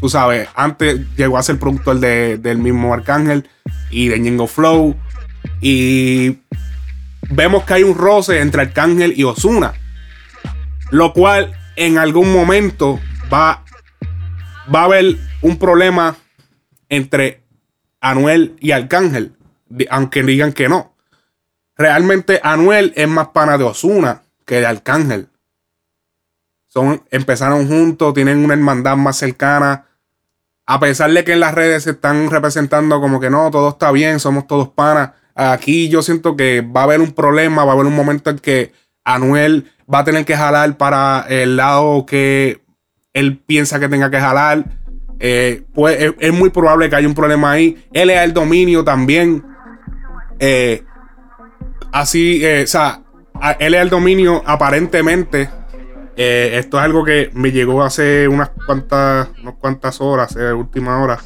[0.00, 3.48] tú sabes, antes llegó a ser productor de- del mismo Arcángel
[3.90, 4.96] y de Ñengo Flow.
[5.60, 6.38] Y
[7.30, 9.74] vemos que hay un roce entre Arcángel y Osuna.
[10.90, 12.98] Lo cual en algún momento
[13.32, 13.62] va,
[14.74, 16.16] va a haber un problema
[16.88, 17.42] entre
[18.00, 19.32] Anuel y Arcángel.
[19.90, 20.87] Aunque digan que no.
[21.78, 25.28] Realmente Anuel es más pana de Osuna que de Arcángel.
[26.66, 29.84] Son, empezaron juntos, tienen una hermandad más cercana.
[30.66, 33.90] a pesar de que en las redes se están representando como que no, todo está
[33.90, 37.74] bien, somos todos panas, aquí yo siento que va a haber un problema, va a
[37.74, 38.72] haber un momento en que
[39.04, 42.60] Anuel va a tener que jalar para el lado que
[43.14, 44.64] él piensa que tenga que jalar.
[45.20, 47.82] Eh, pues es, muy probable que haya un problema ahí.
[47.92, 49.44] Él es el dominio también.
[50.38, 50.84] Eh,
[51.92, 53.02] así, eh, o sea,
[53.58, 55.50] él es el dominio aparentemente.
[56.16, 61.00] Eh, esto es algo que me llegó hace unas cuantas, unas cuantas horas, eh, última
[61.00, 61.18] hora.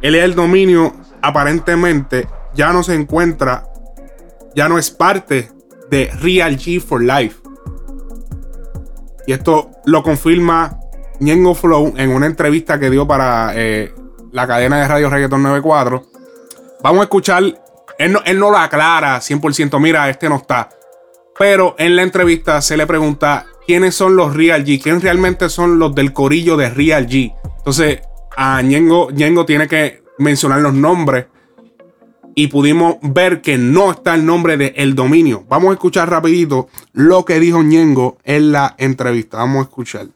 [0.00, 3.68] Él es el dominio, aparentemente, ya no se encuentra,
[4.54, 5.50] ya no es parte
[5.90, 7.40] de Real G for Life.
[9.26, 10.78] Y esto lo confirma
[11.20, 13.92] Ñengo Flow en una entrevista que dio para eh,
[14.32, 16.06] la cadena de radio Reggaeton 94.
[16.82, 17.42] Vamos a escuchar,
[17.98, 20.68] él no, él no lo aclara 100%, mira, este no está.
[21.38, 25.78] Pero en la entrevista se le pregunta quiénes son los Real G, quién realmente son
[25.78, 27.34] los del corillo de Real G.
[27.58, 28.00] Entonces,
[28.36, 31.26] a Ñengo, Ñengo tiene que mencionar los nombres
[32.34, 35.44] y pudimos ver que no está el nombre de El Dominio.
[35.48, 39.38] Vamos a escuchar rapidito lo que dijo Ñengo en la entrevista.
[39.38, 40.06] Vamos a escuchar.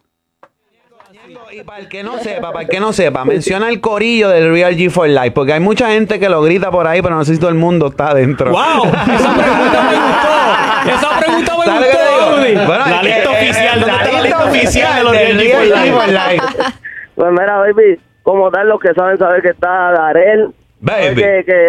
[1.61, 4.51] Y para el que no sepa, para el que no sepa, menciona el corillo del
[4.51, 7.25] Real G for Life, porque hay mucha gente que lo grita por ahí, pero no
[7.25, 8.51] sé si todo el mundo está adentro.
[8.51, 8.61] ¡Wow!
[9.17, 10.91] Esa pregunta me gustó.
[10.95, 12.37] Esa pregunta me ¿Sabes qué gustó, digo?
[12.37, 12.67] Audi.
[12.67, 13.81] Bueno, La lista oficial.
[13.81, 16.09] ¿Dónde la está la lista oficial de los del Real G for Real G for
[16.09, 16.73] Life?
[17.15, 21.15] Pues mira, baby, como tal, los que saben saber que está Darel, Baby.
[21.17, 21.69] que, que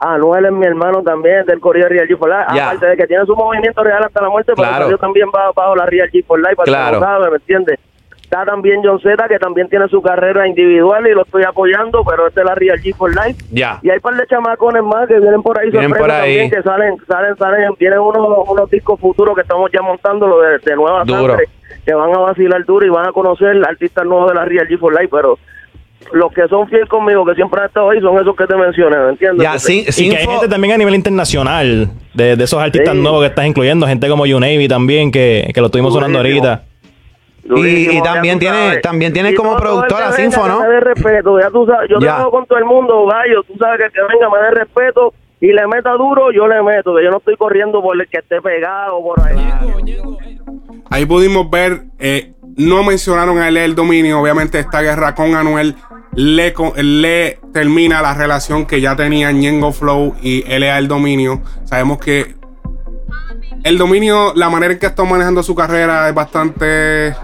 [0.00, 3.24] Anuel es mi hermano también, del Correo Real G for Life, aparte de que tiene
[3.24, 4.76] su movimiento real hasta la muerte, Claro.
[4.78, 6.94] pero yo también va bajo la Real G for Life, para Claro.
[6.98, 7.78] que no sabe, ¿me entiendes?
[8.30, 12.26] Está también John Z, que también tiene su carrera individual y lo estoy apoyando, pero
[12.28, 13.42] este es la Real G for Life.
[13.50, 13.78] Ya.
[13.82, 16.36] Y hay un par de chamacones más que vienen por ahí Vienen sorpresas por ahí.
[16.38, 20.40] también, que salen, salen, salen, tienen unos, unos discos futuros que estamos ya montando lo
[20.42, 21.26] de, de nueva Duro.
[21.28, 21.48] sangre,
[21.86, 24.78] que van a vacilar duro y van a conocer artistas nuevos de la Real G
[24.78, 25.38] for Life, pero
[26.12, 28.96] los que son fieles conmigo, que siempre han estado ahí, son esos que te mencioné,
[28.98, 29.42] ¿me entiendes?
[29.42, 33.00] Ya, sí, Y que hay gente también a nivel internacional de, de esos artistas Sí.
[33.00, 36.64] nuevos que estás incluyendo, gente como You Navy también, que, que lo estuvimos sonando ahorita.
[37.56, 38.82] Y, también tiene, sabes.
[38.82, 40.60] también tiene Y como el productora Sinfo, ¿no?
[40.60, 42.08] me dé respeto, ya tú sabes, yo Ya.
[42.08, 45.52] trabajo con todo el mundo, gallo, tú sabes que que venga, me dé respeto y
[45.52, 48.40] le meta duro, yo le meto, que yo no estoy corriendo por el que esté
[48.42, 49.36] pegado por ahí.
[50.90, 54.20] Ahí pudimos ver, eh, no mencionaron a él el dominio.
[54.20, 55.76] Obviamente, esta guerra con Anuel
[56.14, 61.40] le, le termina la relación que ya tenían Ñengo Flow y LA el dominio.
[61.64, 62.34] Sabemos que
[63.64, 67.14] el dominio, la manera en que está manejando su carrera es bastante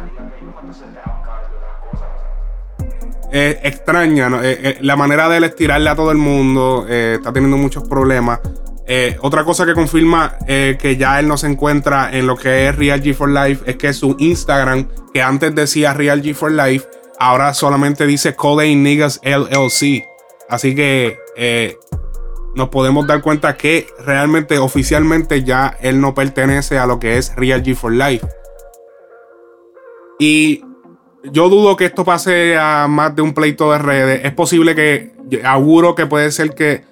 [3.36, 4.30] eh, extraña.
[4.44, 8.38] Eh, la manera de él estirarle a todo el mundo eh, está teniendo muchos problemas.
[8.86, 12.76] Eh, otra cosa que confirma que ya él no se encuentra en lo que es
[12.76, 16.86] Real G for Life es que su Instagram, que antes decía Real G for Life,
[17.18, 20.04] ahora solamente dice Codeine Niggas LLC.
[20.48, 21.18] Así que
[22.54, 27.34] nos podemos dar cuenta que realmente, oficialmente, ya él no pertenece a lo que es
[27.34, 28.24] Real G for Life.
[30.20, 30.62] Y
[31.32, 34.20] yo dudo que esto pase a más de un pleito de redes.
[34.24, 35.12] Es posible que,
[35.44, 36.84] auguro que puede ser que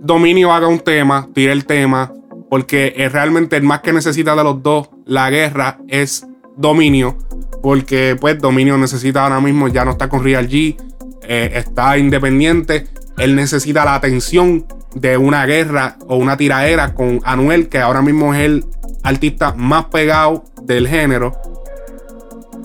[0.00, 2.12] Dominio haga un tema, tire el tema,
[2.48, 7.18] porque es realmente el más que necesita de los dos la guerra es Dominio,
[7.62, 10.76] porque pues Dominio necesita ahora mismo, ya no está con Real G,
[11.22, 12.86] eh, está independiente,
[13.18, 18.34] él necesita la atención de una guerra o una tiraera con Anuel, que ahora mismo
[18.34, 18.64] es el
[19.02, 21.36] artista más pegado del género.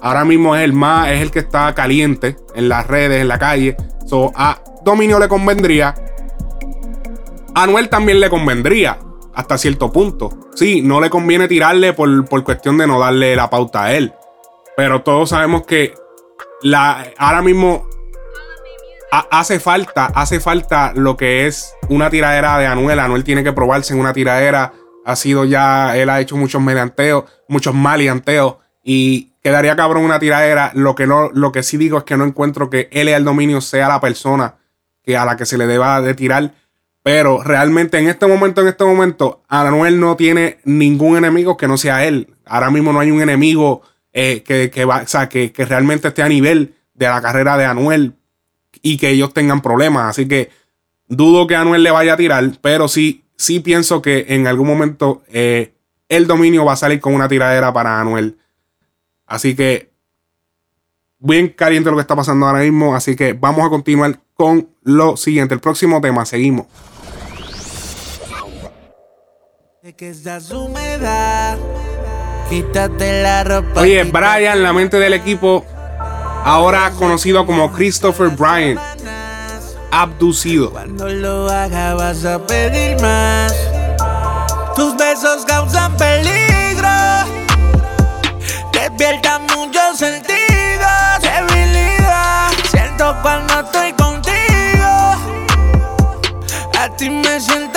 [0.03, 3.39] Ahora mismo es el más, es el que está caliente en las redes, en la
[3.39, 3.75] calle.
[4.05, 5.95] So, a Dominio le convendría.
[7.55, 8.99] A Anuel también le convendría.
[9.33, 10.29] Hasta cierto punto.
[10.55, 14.13] Sí, no le conviene tirarle por, por cuestión de no darle la pauta a él.
[14.75, 15.93] Pero todos sabemos que
[16.61, 17.87] la, ahora mismo
[19.11, 22.99] ha- hace falta, hace falta lo que es una tiradera de Anuel.
[22.99, 24.73] Anuel tiene que probarse en una tiradera.
[25.05, 28.57] Ha sido ya, él ha hecho muchos medianteos, muchos malianteos.
[28.83, 30.71] Y quedaría cabrón una tiradera.
[30.73, 33.61] Lo que no, lo que sí digo es que no encuentro que él el dominio
[33.61, 34.55] sea la persona
[35.03, 36.53] que a la que se le deba de tirar.
[37.03, 41.77] Pero realmente en este momento, en este momento, Anuel no tiene ningún enemigo que no
[41.77, 42.33] sea él.
[42.45, 43.81] Ahora mismo no hay un enemigo
[44.13, 47.57] eh, que, que va, o sea, que, que realmente esté a nivel de la carrera
[47.57, 48.13] de Anuel
[48.81, 50.09] y que ellos tengan problemas.
[50.09, 50.49] Así que
[51.07, 55.23] dudo que Anuel le vaya a tirar, pero sí, sí pienso que en algún momento
[55.27, 55.73] eh,
[56.07, 58.37] el dominio va a salir con una tiradera para Anuel.
[59.25, 59.93] Así que
[61.19, 65.15] bien caliente lo que está pasando ahora mismo, así que vamos a continuar con lo
[65.15, 66.67] siguiente, el próximo tema, seguimos.
[73.75, 75.65] Oye, Brian, la mente del equipo,
[76.43, 78.77] ahora conocido como Christopher Bryan,
[79.91, 80.71] abducido.
[80.71, 83.53] Cuando lo haga vas a pedir más.
[84.75, 86.89] Tus besos causan peligro.
[88.95, 92.51] Despierta muchos sentidos, debilidad.
[92.69, 95.15] Siento cuando estoy contigo.
[96.79, 97.72] A ti me siento.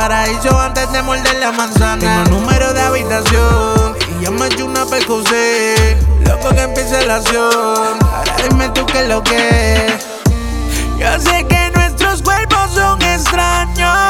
[0.00, 1.98] paraíso antes de morder la manzana.
[1.98, 6.26] Tengo número de habitación y ya me eché una PQC.
[6.26, 7.98] Loco que empiece la acción.
[8.00, 9.98] Ahora dime tú qué es lo que.
[10.98, 14.09] Yo sé que nuestros cuerpos son extraños.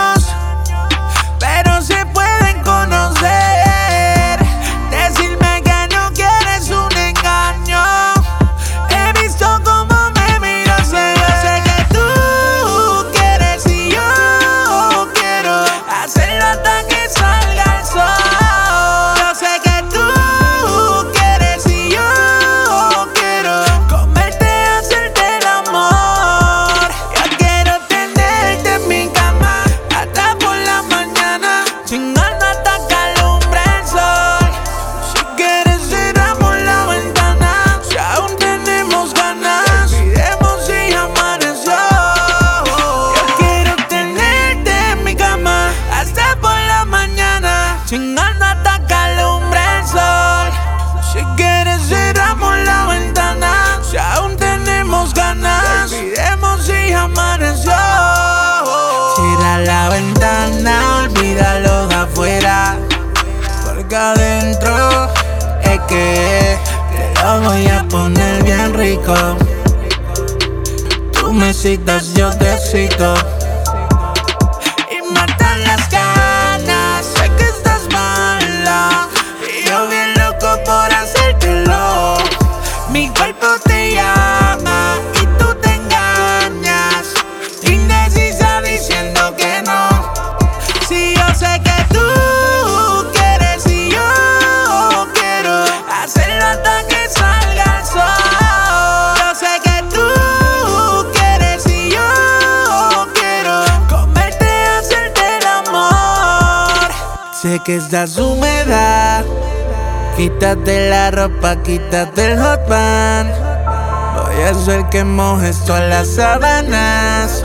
[116.11, 117.45] sábanas.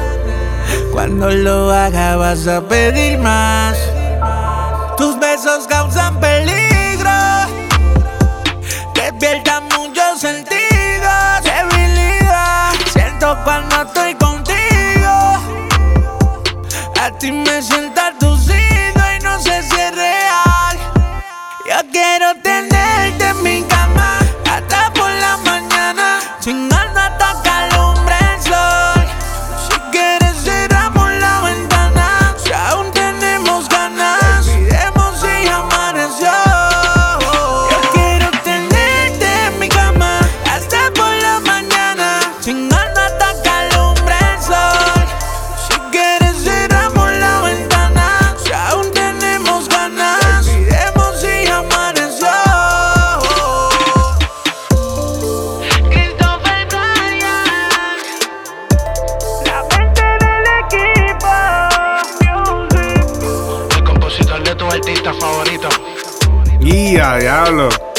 [0.91, 3.77] Cuando lo haga vas a pedir más.
[4.97, 7.11] Tus besos causan peligro.
[8.93, 11.43] Despiertan muchos sentidos.
[11.43, 12.73] Debilidad.
[12.91, 15.15] Siento cuando estoy contigo.
[17.01, 17.84] A ti me siento.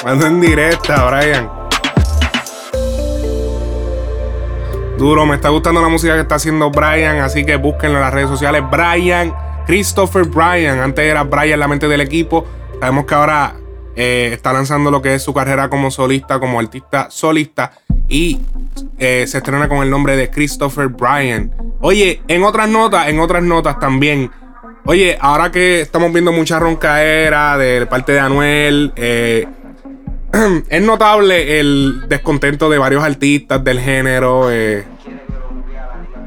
[0.07, 1.51] Ando en directa, Brian.
[4.97, 8.15] Duro, me está gustando la música que está haciendo Brian, así que búsquenlo en las
[8.15, 8.63] redes sociales.
[8.71, 9.35] Brian,
[9.67, 10.79] Christopher Brian.
[10.79, 12.47] Antes era Brian la mente del equipo.
[12.79, 13.57] Sabemos que ahora
[13.97, 17.73] eh, está lanzando lo que es su carrera como solista, como artista solista.
[18.07, 18.39] Y
[19.01, 21.51] eh, se estrena con el nombre de Christopher Bryan.
[21.81, 24.31] Oye, en otras notas, en otras notas también.
[24.85, 29.45] Oye, ahora que estamos viendo mucha roncaera de parte de Anuel, eh,
[30.68, 34.51] es notable el descontento de varios artistas del género.
[34.51, 34.84] Eh,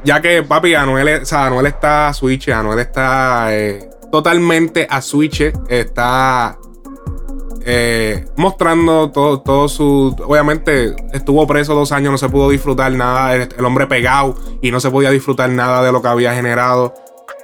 [0.04, 5.02] ya que, papi, Anuel, o sea, Anuel está a switch, Anuel está eh, totalmente a
[5.02, 6.58] switch, está
[7.64, 10.16] eh, mostrando todo, todo, su.
[10.24, 14.80] Obviamente, estuvo preso dos años, no se pudo disfrutar nada, el hombre pegado y no
[14.80, 16.94] se podía disfrutar nada de lo que había generado.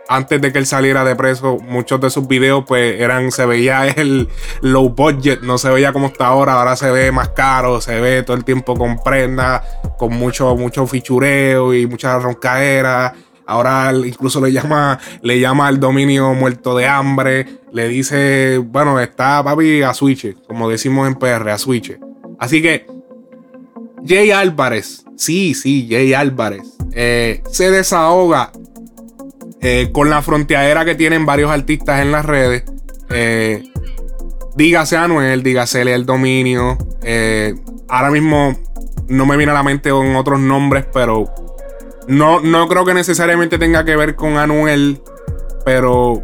[0.09, 3.31] Antes de que él saliera de preso, muchos de sus videos, pues eran.
[3.31, 4.29] Se veía el
[4.61, 6.55] low budget, no se veía como está ahora.
[6.55, 9.63] Ahora se ve más caro, se ve todo el tiempo con prenda,
[9.99, 13.15] con mucho, mucho fichureo y mucha roncaera.
[13.47, 17.47] Ahora incluso le llama, le llama al dominio muerto de hambre.
[17.73, 21.99] Le dice, bueno, está papi a switch, como decimos en PR, a switch.
[22.39, 22.87] Así que
[24.05, 28.53] Jay Álvarez, sí, sí, Jay Álvarez, eh, se desahoga
[29.69, 32.63] eh, con la fronteadera que tienen varios artistas en las redes.
[33.11, 33.65] Eh,
[34.55, 36.79] dígase Anuel, dígase el dominio.
[37.03, 37.53] Eh,
[37.89, 38.57] ahora mismo
[39.09, 41.35] no me viene a la mente con otros nombres, pero
[42.07, 45.03] no, no creo que necesariamente tenga que ver con Anuel.
[45.65, 46.23] Pero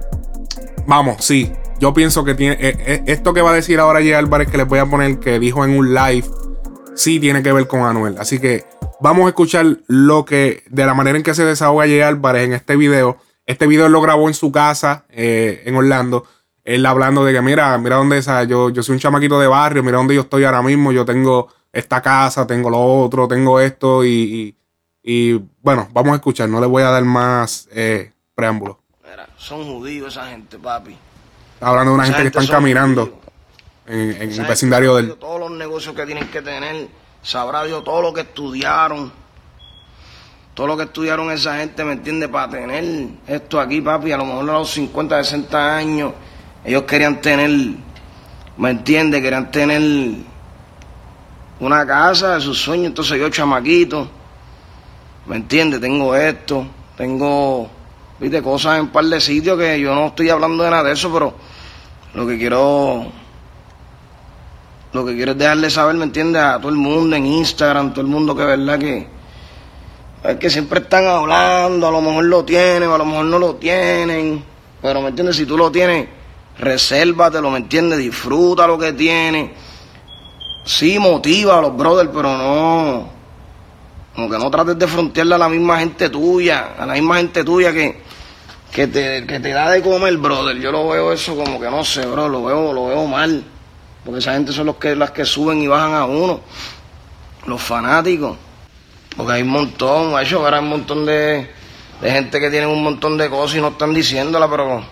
[0.87, 1.51] vamos, sí.
[1.81, 2.59] Yo pienso que tiene.
[2.61, 5.41] eh, esto que va a decir ahora Jay Álvarez, que les voy a poner, que
[5.41, 6.29] dijo en un live,
[6.95, 8.15] sí tiene que ver con Anuel.
[8.21, 8.65] Así que
[9.01, 10.63] vamos a escuchar lo que.
[10.71, 13.19] De la manera en que se desahoga Jay Álvarez en este video.
[13.47, 16.25] Este video él lo grabó en su casa eh, en Orlando.
[16.65, 19.83] Él hablando de que, mira, mira dónde esa, yo, yo soy un chamaquito de barrio,
[19.83, 20.93] mira dónde yo estoy ahora mismo.
[20.93, 24.55] Yo tengo esta casa, tengo lo otro, tengo esto y,
[25.03, 26.49] y, y, bueno, vamos a escuchar.
[26.49, 28.77] No le voy a dar más eh, preámbulos.
[29.03, 30.97] Mira, son judíos esa gente, papi.
[31.55, 33.21] Está hablando de una Esa gente que están caminando
[33.87, 35.15] en, el vecindario del.
[35.15, 36.89] Todos los negocios que tienen que tener,
[37.23, 39.13] sabrá Dios todo lo que estudiaron.
[40.55, 42.29] Todo lo que estudiaron esa gente, ¿me entiende?
[42.29, 46.13] Para tener esto aquí, papi, a lo mejor a los 50, 60 años,
[46.63, 47.51] ellos querían tener,
[48.59, 49.23] ¿me entiende?
[49.23, 49.81] Querían tener
[51.59, 52.89] una casa de sus sueños.
[52.89, 54.09] Entonces yo, chamaquito,
[55.25, 55.79] ¿me entiende?
[55.79, 56.67] Tengo esto,
[56.99, 57.71] tengo,
[58.21, 60.93] viste, cosas en un par de sitios que yo no estoy hablando de nada de
[60.93, 61.35] eso, pero
[62.13, 63.11] lo que quiero
[64.93, 66.43] lo que quiero es dejarle saber, ¿me entiendes?
[66.43, 69.22] A todo el mundo en Instagram, todo el mundo que verdad que
[70.25, 73.57] es que siempre están hablando, a lo mejor lo tienen, a lo mejor no lo
[73.57, 74.45] tienen,
[74.81, 75.37] pero ¿me entiendes?
[75.37, 76.09] Si tú lo tienes,
[76.59, 77.99] resérvatelo, ¿me entiendes?
[77.99, 79.51] Disfruta lo que tienes.
[80.65, 83.09] Sí, motiva a los brothers, pero no,
[84.15, 87.43] como que no trates de frontearle a la misma gente tuya, a la misma gente
[87.43, 88.03] tuya que,
[88.71, 90.57] que te, que te da de comer, brother.
[90.59, 93.43] Yo lo veo eso como que no sé, bro, lo veo, lo veo mal.
[94.05, 96.41] Porque esa gente son los que, las que suben y bajan a uno.
[97.47, 98.37] Los fanáticos.
[99.17, 101.51] Porque hay un montón, hecho, ahora hay un montón de,
[102.01, 104.83] de gente que tienen un montón de cosas y no están diciéndola, pero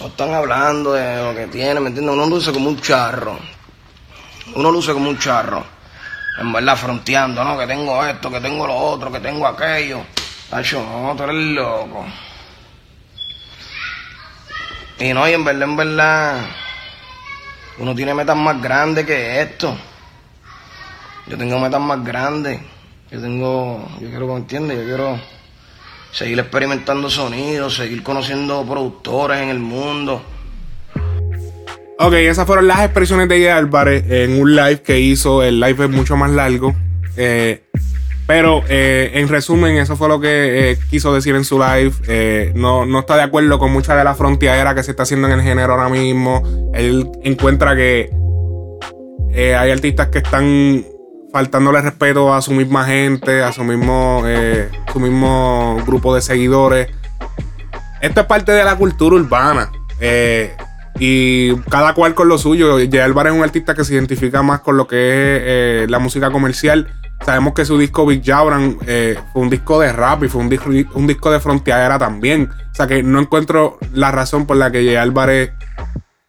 [0.00, 2.14] no están hablando de lo que tienen, ¿me entiendes?
[2.14, 3.38] Uno luce como un charro.
[4.54, 5.64] Uno luce como un charro.
[6.38, 7.58] En verdad, fronteando, ¿no?
[7.58, 10.00] Que tengo esto, que tengo lo otro, que tengo aquello.
[10.48, 12.06] Tacho, no, tú eres loco.
[14.98, 16.46] Y no, y en verdad, en verdad,
[17.78, 19.76] uno tiene metas más grandes que esto.
[21.26, 22.60] Yo tengo metas más grandes.
[23.10, 25.20] Yo tengo, yo quiero que me entiendes, yo quiero
[26.12, 30.22] seguir experimentando sonidos, seguir conociendo productores en el mundo.
[31.98, 35.42] Ok, esas fueron las expresiones de Jay Álvarez en un live que hizo.
[35.42, 36.74] El live es mucho más largo.
[37.16, 37.64] Eh,
[38.26, 42.52] pero eh, en resumen, eso fue lo que eh, quiso decir en su live.
[42.54, 45.34] No, no está de acuerdo con mucha de la frontera que se está haciendo en
[45.34, 46.70] el género ahora mismo.
[46.72, 48.08] Él encuentra que
[49.34, 50.84] hay artistas que están
[51.32, 56.88] faltándole respeto a su misma gente, a su mismo, eh, su mismo grupo de seguidores.
[58.00, 59.70] Esto es parte de la cultura urbana.
[60.00, 60.54] eh,
[60.98, 62.76] y cada cual con lo suyo.
[62.76, 65.98] Jay Álvarez es un artista que se identifica más con lo que es eh, la
[65.98, 66.88] música comercial.
[67.24, 68.76] Sabemos que su disco Big Jabran
[69.32, 72.50] fue un disco de rap y fue un, disco- de frontera también.
[72.70, 75.52] O sea que no encuentro la razón por la que Jay Álvarez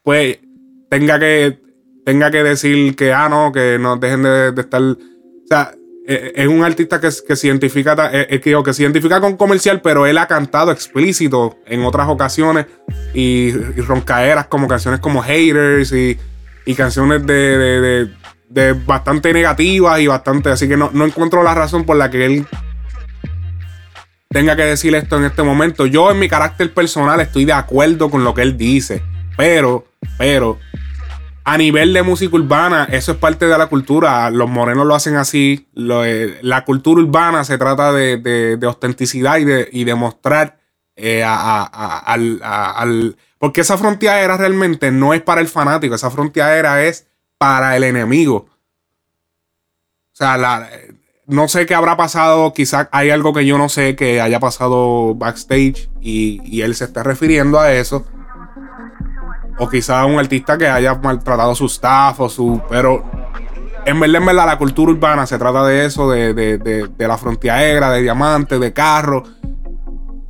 [0.04, 0.40] pues
[0.90, 1.60] tenga que
[2.06, 4.98] tenga que decir que ah no que no dejen de, estar o
[5.48, 5.74] sea
[6.08, 9.82] eh, es un artista que, que se identifica eh, eh, que se identifica con comercial
[9.82, 12.66] pero él ha cantado explícito en otras ocasiones
[13.14, 16.18] y, y roncaeras como canciones como haters y,
[16.66, 21.42] y canciones de, de- de- de bastante negativas y bastante así que no, no encuentro
[21.42, 22.46] la razón por la que él
[24.30, 25.86] tenga que decir esto en este momento.
[25.86, 29.04] Yo en mi carácter personal estoy de acuerdo con lo que él dice,
[29.38, 29.86] pero,
[30.18, 30.58] pero,
[31.44, 34.30] a nivel de música urbana, eso es parte de la cultura.
[34.30, 35.68] Los morenos lo hacen así.
[35.76, 40.60] Eh, la cultura urbana se trata de, de- autenticidad y de, mostrar
[40.96, 41.64] eh, a-
[42.06, 47.08] al, Porque esa frontera realmente no es para el fanático, esa frontera es
[47.40, 48.48] para el enemigo.
[50.14, 50.70] O sea,
[51.26, 52.54] no sé qué habrá pasado.
[52.54, 56.84] Quizás hay algo que yo no sé que haya pasado backstage y, y él se
[56.86, 58.06] esté refiriendo a eso.
[59.58, 62.62] O quizás un artista que haya maltratado su staff o su.
[62.70, 63.04] Pero
[63.86, 67.08] en verdad, en verdad, la cultura urbana se trata de eso, de, de, de, de
[67.08, 69.30] la frontiera, de diamantes, de carros.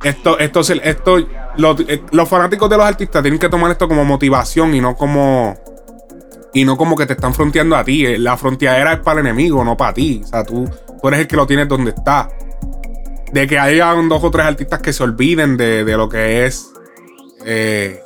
[0.02, 1.16] Esto, esto, esto,
[1.56, 4.96] los, eh, los fanáticos de los artistas tienen que tomar esto como motivación y no
[4.96, 5.56] como.
[6.54, 8.04] Y no como que te están fronteando a ti.
[8.04, 10.20] Eh, La fronteadera es para el enemigo, no para ti.
[10.24, 10.68] O sea, tú,
[11.00, 12.28] tú eres el que lo tienes donde está.
[13.32, 16.70] De que haya dos o tres artistas que se olviden de, de lo que es.
[17.46, 18.02] eh,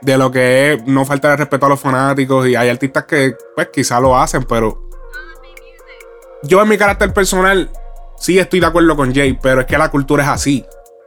[0.00, 2.46] de lo que es no falta de respeto a los fanáticos.
[2.48, 4.88] Y hay artistas que, pues, quizá lo hacen, pero.
[6.42, 7.70] Yo, en mi carácter personal,
[8.18, 10.64] sí estoy de acuerdo con Jay, pero es que la cultura es así.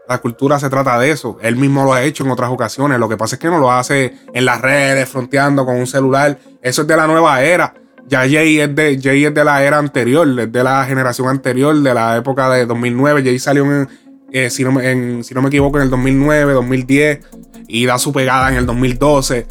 [0.09, 1.37] La cultura se trata de eso.
[1.41, 2.99] Él mismo lo ha hecho en otras ocasiones.
[2.99, 6.37] Lo que pasa es que no lo hace en las redes, fronteando con un celular.
[6.61, 7.73] Eso es de la nueva era.
[8.07, 11.73] Ya Jay es de, Jay es de la era anterior, es de la generación anterior,
[11.75, 13.23] de la época de 2009.
[13.23, 13.87] Jay salió en,
[14.31, 14.79] eh, si, no,
[15.23, 17.19] si no me equivoco, en el 2009, 2010
[17.67, 19.47] y da su pegada en el 2012.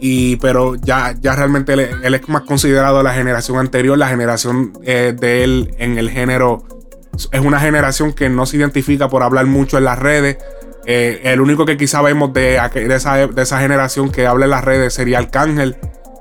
[0.00, 5.14] Y, pero ya, ya realmente él, es más considerado la generación anterior, la generación eh,
[5.18, 6.64] de él en el género.
[7.32, 10.38] Es una generación que no se identifica por hablar mucho en las redes.
[10.86, 12.60] Eh, el único que quizá vemos de,
[12.90, 15.76] esa, de esa generación que habla en las redes sería Arcángel.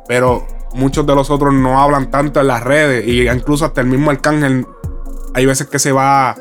[0.07, 3.07] Pero muchos de los otros no hablan tanto en las redes.
[3.07, 4.65] Y incluso hasta el mismo Arcángel
[5.33, 6.35] hay veces que se va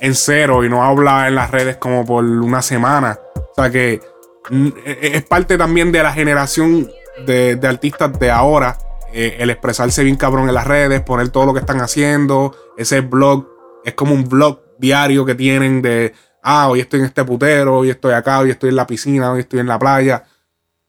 [0.00, 3.18] en cero y no habla en las redes como por una semana.
[3.36, 4.00] O sea que
[4.50, 6.90] mm, e- es parte también de la generación
[7.26, 8.76] de, de artistas de ahora.
[9.12, 12.54] eh, el expresarse bien cabrón en las redes, poner todo lo que están haciendo.
[12.78, 13.46] Ese blog
[13.84, 17.90] es como un blog diario que tienen de, ah, hoy estoy en este putero, hoy
[17.90, 20.22] estoy acá, hoy estoy en la piscina, hoy estoy en la playa.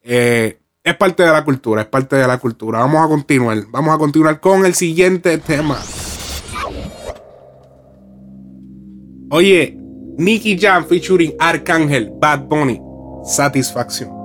[0.04, 2.80] Eh, es parte de la cultura, es parte de la cultura.
[2.80, 5.78] Vamos a continuar, vamos a continuar con el siguiente tema.
[9.34, 9.78] Oye,
[10.18, 12.82] Nicky Jam featuring Arcángel, Bad Bunny,
[13.24, 14.21] Satisfacción.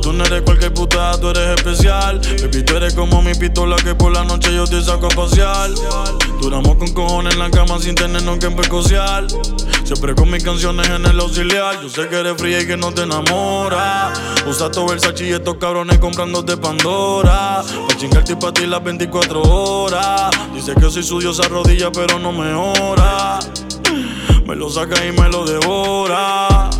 [0.00, 2.20] Tú no eres cualquier puta, tú eres especial.
[2.40, 5.70] Baby, tú eres como mi pistola que por la noche yo te saco a pasear.
[6.40, 9.26] Duramos con cojones en la cama sin tenernos que empecociar.
[9.84, 11.80] Siempre con mis canciones en el auxiliar.
[11.82, 14.12] Yo sé que eres fría y que no te enamora.
[14.46, 17.62] Usa el sachi y estos cabrones comprándote Pandora.
[17.88, 20.30] Pa' chingarte y pa' ti las 24 horas.
[20.54, 23.38] Dice que soy su diosa rodilla, pero no me ora.
[24.46, 26.70] Me lo saca y me lo devora.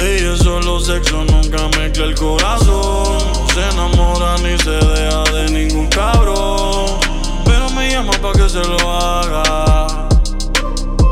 [0.00, 3.18] Ella es solo sexo, nunca mezcla el corazón.
[3.34, 7.00] No se enamora ni se deja de ningún cabrón.
[7.44, 10.08] Pero me llama pa' que se lo haga.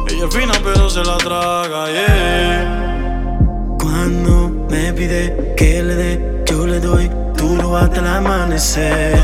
[0.09, 3.39] Ella es fina, pero se la traga, yeah.
[3.81, 9.21] Cuando me pide que le dé, yo le doy duro hasta el amanecer.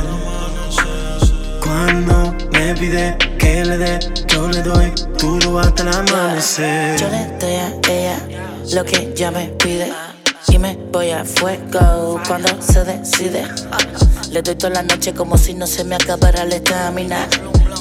[1.60, 6.98] Cuando me pide que le dé, yo le doy duro hasta el amanecer.
[6.98, 7.81] Yo le ella
[8.72, 9.92] lo que ella me pide
[10.48, 13.44] y me voy a fuego cuando se decide.
[14.30, 17.28] Le doy toda la noche como si no se me acabara la estamina.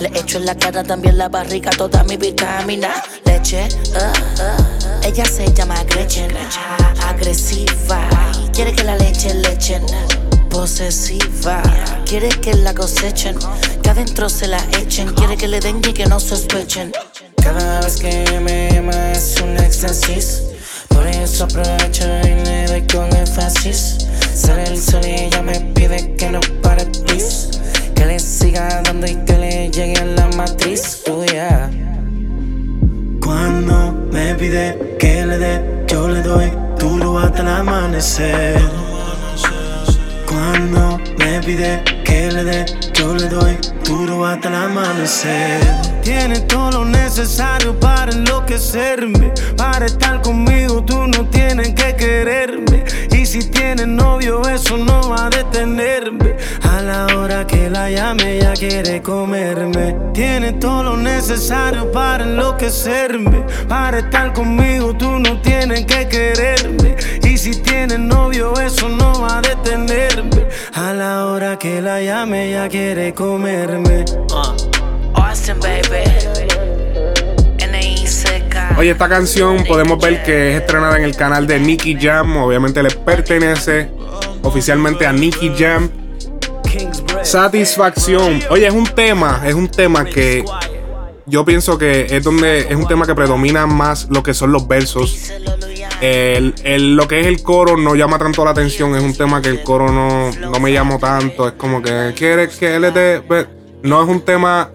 [0.02, 2.90] Le echo en la cara también la barriga toda mi vitamina.
[3.26, 5.02] Leche, ah, ah.
[5.04, 6.32] ella se llama Gretchen,
[7.08, 8.10] agresiva.
[8.52, 9.86] Quiere que la leche le echen.
[10.50, 11.64] Posesiva,
[12.06, 13.38] quiere que la cosechen,
[13.82, 16.92] que adentro se la echen, quiere que le den y que no sospechen.
[17.42, 20.51] Cada vez que me llama es un éxtasis,
[20.94, 24.08] por eso aprovecho y le doy con énfasis.
[24.34, 27.50] Sale el sol y ella me pide que no pare, please.
[27.96, 31.70] Que le siga dando y que le llegue a la matriz, oh yeah.
[33.22, 38.62] Cuando me pide que le dé, yo le doy duro hasta el amanecer.
[40.28, 45.60] Cuando me pide que le dé, yo le doy duro hasta el amanecer.
[46.04, 49.32] Tiene todo lo necesario para enloquecerme.
[49.56, 52.84] Para estar conmigo tú no tienes que quererme.
[53.12, 56.36] Y si tienes novio eso no va a detenerme.
[56.64, 59.96] A la hora que la llame ella quiere comerme.
[60.14, 63.46] Tiene todo lo necesario para enloquecerme.
[63.68, 66.96] Para estar conmigo tú no tienes que quererme.
[67.42, 70.48] Si tienes novio eso no va a detenerme.
[70.76, 74.06] A la hora que la llame ella quiere comerme.
[75.16, 76.04] Austin, baby.
[77.58, 78.76] N-I-C-K.
[78.78, 82.38] Oye, esta canción podemos ver que es estrenada en el canal de Nicky Jam.
[82.38, 83.90] Obviamente le pertenece
[84.44, 85.90] oficialmente a Nicky Jam.
[87.24, 88.40] Satisfacción.
[88.52, 90.46] Oye, es un tema, es un tema que
[91.26, 94.68] yo pienso que es donde es un tema que predomina más lo que son los
[94.68, 95.32] versos.
[96.02, 98.96] El, el- lo que es el coro no llama tanto la atención.
[98.96, 101.48] Es un tema que el coro no, no me llamó tanto.
[101.48, 103.22] Es como que quiere que él te.
[103.84, 104.72] No es un tema.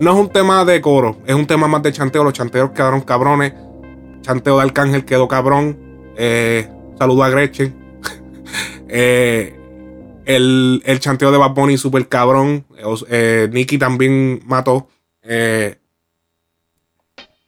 [0.00, 1.18] No es un tema de coro.
[1.26, 2.24] Es un tema más de chanteo.
[2.24, 3.52] Los chanteos quedaron cabrones.
[4.22, 5.76] Chanteo de Arcángel quedó cabrón.
[6.16, 6.68] Eh,
[6.98, 7.74] saludo a Gretchen.
[8.92, 9.56] Eh,
[10.24, 12.64] el, el chanteo de Bad Bunny super cabrón.
[12.76, 14.88] Eh, eh, Nicky también mató.
[15.22, 15.76] Eh,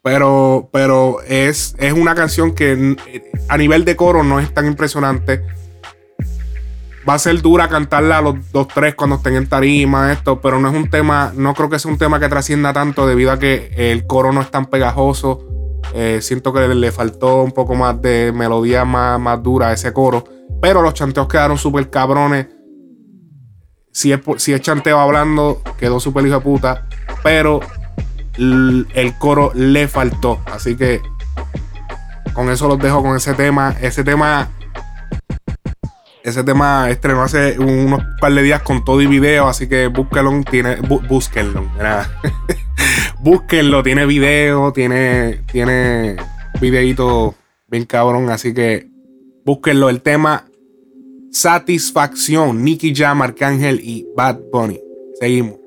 [0.03, 4.67] pero, pero es, es una canción que eh, a nivel de coro no es tan
[4.67, 5.45] impresionante.
[7.09, 10.61] Va a ser dura cantarla a los dos, tres cuando estén en tarima, esto, pero
[10.61, 13.39] no es un tema, no creo que sea un tema que trascienda tanto debido a
[13.39, 15.49] que el coro no es tan pegajoso.
[15.95, 19.93] Eh, siento que le, faltó un poco más de melodía más, más dura a ese
[19.93, 20.25] coro.
[20.61, 22.47] Pero los chanteos quedaron súper cabrones.
[23.93, 26.89] Si es, si es chanteo hablando, quedó súper hijo de puta.
[27.23, 27.61] Pero
[28.37, 30.41] el coro le faltó.
[30.47, 31.01] Así que
[32.35, 33.74] con eso los dejo con ese tema.
[33.80, 34.49] Ese tema.
[36.24, 39.49] Ese tema estrenó hace unos par de días con todo y video.
[39.49, 40.41] Así que búsquenlo.
[40.49, 41.64] Tiene, bú- búsquenlo.
[43.20, 43.83] Búsquenlo.
[43.83, 44.72] Tiene video.
[44.72, 45.43] Tiene.
[45.51, 46.16] Tiene
[46.61, 47.35] videito
[47.68, 48.30] bien cabrón.
[48.30, 48.89] Así que
[49.45, 49.89] búsquenlo.
[49.91, 50.45] El tema
[51.33, 52.62] Satisfacción.
[52.62, 54.80] Nicky Jam, Arcángel y Bad Bunny.
[55.18, 55.62] Seguimos.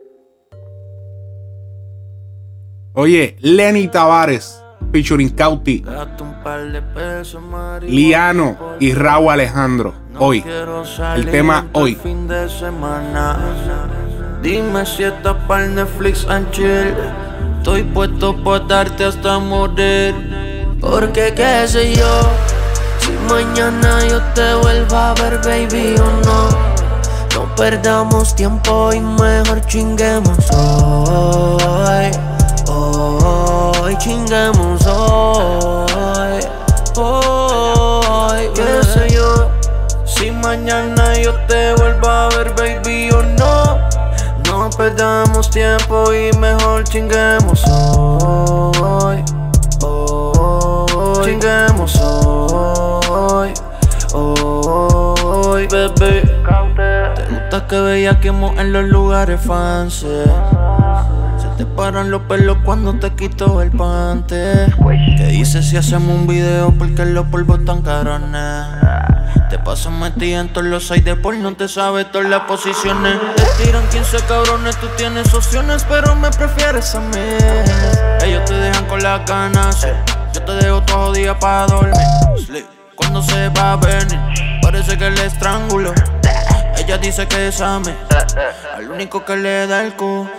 [2.98, 5.84] Oye, Lenny Tavares, featuring Cauti,
[7.82, 9.94] Liano y Raúl Alejandro.
[10.18, 10.42] Hoy,
[11.16, 11.98] el tema hoy.
[14.42, 16.96] Dime si estás para Netflix and chill.
[17.58, 20.16] Estoy puesto para darte hasta morir.
[20.80, 22.22] Porque qué sé yo,
[23.00, 26.50] si mañana yo te vuelvo a ver, baby, o no.
[27.36, 32.35] No perdamos tiempo y mejor chinguemos hoy.
[32.68, 36.42] Hoy chinguemos hoy.
[36.98, 39.50] Hoy, qué sé yo.
[40.06, 43.78] Si mañana yo te vuelvo a ver, baby, o no.
[44.48, 49.24] No perdamos tiempo y mejor chinguemos hoy.
[49.82, 53.54] Hoy, chinguemos hoy.
[54.14, 56.22] Hoy, bebé.
[57.16, 60.08] Te gusta que bellaquemos en los lugares fancy.
[61.58, 64.68] Te paran los pelos cuando te quito el pante.
[65.18, 68.66] ¿Qué dices si hacemos un video porque los polvos están carones?
[69.50, 73.18] Te paso metida en todos los sites de porno, te sabes todas las posiciones.
[73.36, 77.20] Te tiran 15 cabrones, tú tienes opciones, pero me prefieres a mí.
[78.26, 79.88] Ellos te dejan con las ganas,
[80.34, 81.96] yo te dejo todo día para dormir.
[82.46, 82.66] Sleep.
[82.96, 84.20] Cuando se va a venir,
[84.62, 85.94] parece que le estrangulo.
[86.86, 87.92] Ella dice que es a mí,
[88.76, 90.30] al único que le da el culo.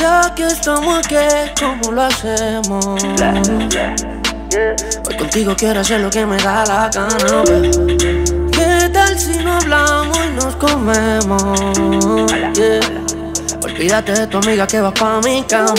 [0.00, 1.14] Ya que estamos aquí,
[1.60, 2.84] ¿cómo lo hacemos?
[5.06, 7.44] Hoy contigo quiero hacer lo que me da la gana.
[8.50, 11.60] ¿Qué tal si no hablamos y nos comemos?
[12.54, 12.80] Yeah.
[13.62, 15.72] Olvídate de tu amiga que va pa' mi cama.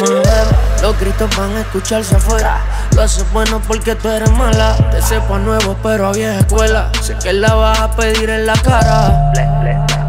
[0.84, 2.59] Los gritos van a escucharse afuera.
[2.93, 4.75] Lo haces bueno porque tú eres mala.
[4.91, 6.91] Te sepa nuevo, pero a vieja escuela.
[7.01, 9.31] Sé que la vas a pedir en la cara.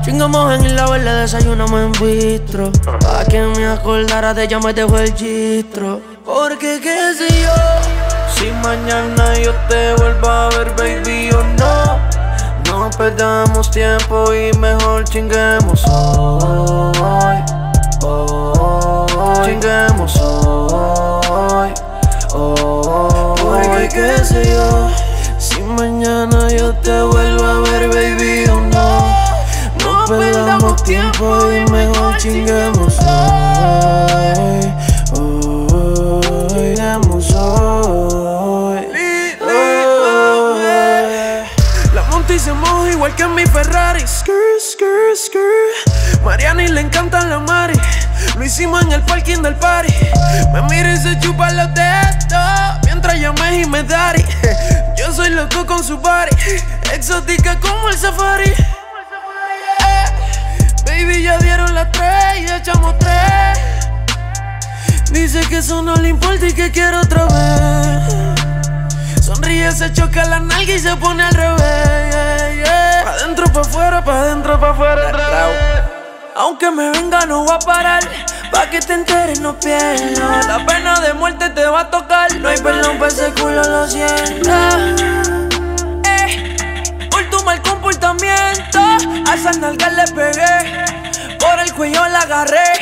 [0.02, 2.72] Chingamos en lado, le desayunamos en bistro.
[2.82, 6.00] Pa' que me acordara de ella me dejó el gistro.
[6.24, 7.54] Porque qué sé yo.
[8.34, 12.00] Si mañana yo te vuelvo a ver, baby, o no.
[12.66, 15.84] No perdamos tiempo y mejor chinguemos.
[15.86, 17.38] Hoy.
[19.44, 21.74] Chinguemos hoy.
[22.32, 23.34] Hoy.
[23.36, 24.90] Porque qué sé yo.
[25.38, 29.14] Si mañana yo te vuelvo a ver, baby, o no.
[29.84, 34.72] No perdamos tiempo y mejor chinguemos hoy.
[35.12, 36.48] Hoy.
[36.48, 38.88] Chinguemos hoy.
[41.92, 44.00] La monta y se moja igual que en mi Ferrari.
[44.06, 46.22] Skr, skr, skr.
[46.24, 47.73] Mariana y le encantan la mari.
[48.36, 49.92] Lo hicimos en el parking del party.
[50.52, 52.04] Me mira y se chupa los dedos.
[52.84, 54.24] Mientras llame y me daddy.
[54.98, 56.30] Yo soy loco con su body.
[56.92, 58.50] Exótica como el safari.
[58.50, 60.04] Eh,
[60.84, 63.58] Baby, ya dieron las tres y echamos tres.
[65.10, 68.14] Dice que eso no le importa y que quiere otra vez.
[69.22, 71.60] Sonríe, se choca la nalga y se pone al revés.
[71.62, 73.02] yeah, yeah.
[73.04, 75.08] Pa' dentro, pa' afuera, pa' dentro, pa' afuera.
[75.08, 75.93] otra vez.
[76.36, 78.02] Aunque me venga, no va a parar.
[78.50, 80.46] Pa' que te enteres, no pierdas.
[80.48, 82.34] La pena de muerte te va a tocar.
[82.40, 84.50] No hay perdón pa' ese culo, lo siento.
[86.04, 86.56] Eh,
[87.08, 90.84] por tu mal comportamiento, a esa nalga le pegué.
[91.38, 92.72] Por el cuello la agarré.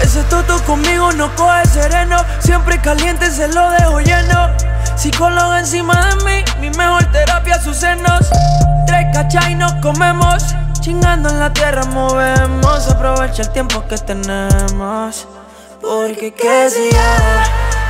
[0.00, 2.16] Ese toto conmigo no coge sereno.
[2.38, 4.50] Siempre caliente se lo dejo lleno.
[4.94, 8.28] Psicóloga encima de mí, mi mejor terapia sus senos.
[8.86, 10.54] Tres cachas nos comemos.
[10.80, 12.88] Chingando en la tierra movemos.
[12.88, 15.26] Aprovecha el tiempo que tenemos.
[15.82, 17.44] Porque qué si ya,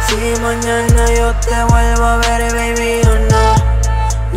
[0.07, 3.71] si mañana yo te vuelvo a ver, baby, o no.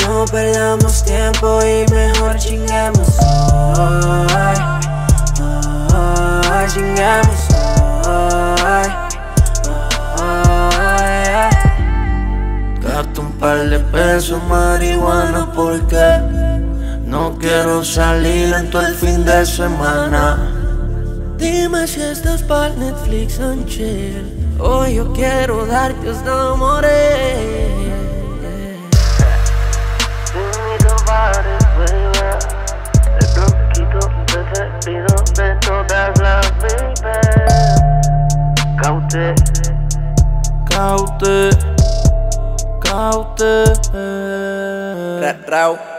[0.08, 4.58] No perdamos tiempo y mejor chinguemos hoy.
[6.51, 7.41] Hoy chinguemos
[8.06, 8.88] hoy.
[12.82, 16.53] Gasto un par de pesos marihuana porque
[17.14, 20.36] no quiero salir en todo el fin de semana.
[21.38, 24.26] Dime si estás para Netflix and chill.
[24.59, 27.84] Hoy yo quiero darte hasta morir.
[35.36, 37.14] de todas las baby.
[38.82, 39.36] Caute,
[40.70, 41.39] Caute,
[45.49, 45.93] caute.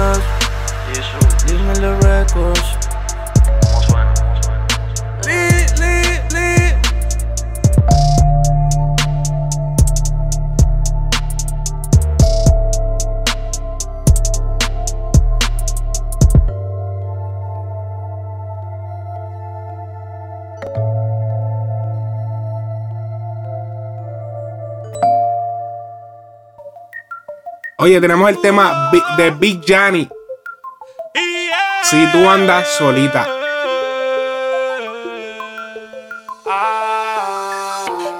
[0.00, 0.14] Yeah.
[1.46, 2.79] Leave me the records.
[27.80, 30.06] Oye, tenemos el tema de Big Johnny.
[31.82, 33.26] Si tú andas solita.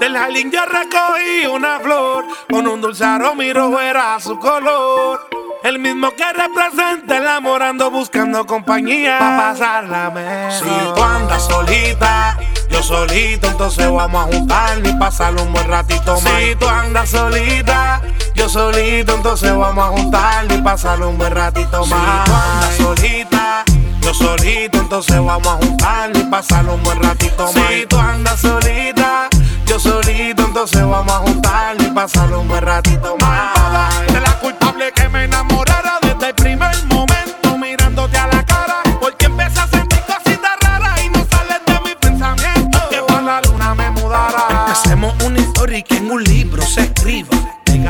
[0.00, 5.28] Del jardín yo recogí una flor con un dulce aroma y rojo era su color.
[5.62, 10.52] El mismo que representa el amor ando buscando compañía para pasarla mejor.
[10.52, 12.38] Si tú andas solita,
[12.70, 16.22] yo solito, entonces vamos a juntarnos y pasar un buen ratito más.
[16.22, 18.00] Si tú andas solita,
[18.41, 22.24] yo solito, entonces vamos a juntarnos y pasar un buen ratito más.
[22.24, 23.64] Si tú andas solita,
[24.01, 27.68] yo solito, entonces vamos a juntarnos y pasar un buen ratito más.
[27.68, 29.28] Si tú andas solita,
[29.66, 34.07] yo solito, entonces vamos a juntarnos y pasar un buen ratito más.
[34.07, 39.26] De la culpable que me enamorara desde el primer momento, mirándote a la cara, porque
[39.26, 42.78] empecé a sentir cositas raras y no sales de mi pensamiento.
[42.88, 44.64] Que para la luna me mudara.
[44.66, 47.36] Empecemos una historia y que en un libro se escriba.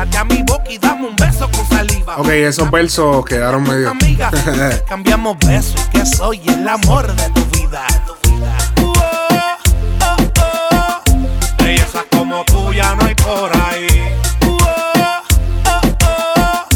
[0.00, 2.16] Pégate a mi boca y dame un beso con saliva.
[2.16, 3.90] Ok, esos versos quedaron medio.
[3.90, 4.30] Amiga,
[4.88, 7.86] cambiamos besos que soy el amor de tu vida.
[8.80, 8.94] Oh,
[10.00, 11.62] oh, oh.
[11.62, 13.88] Bellezas como tú ya no hay por ahí.
[14.46, 14.56] Oh,
[15.66, 16.68] oh, oh.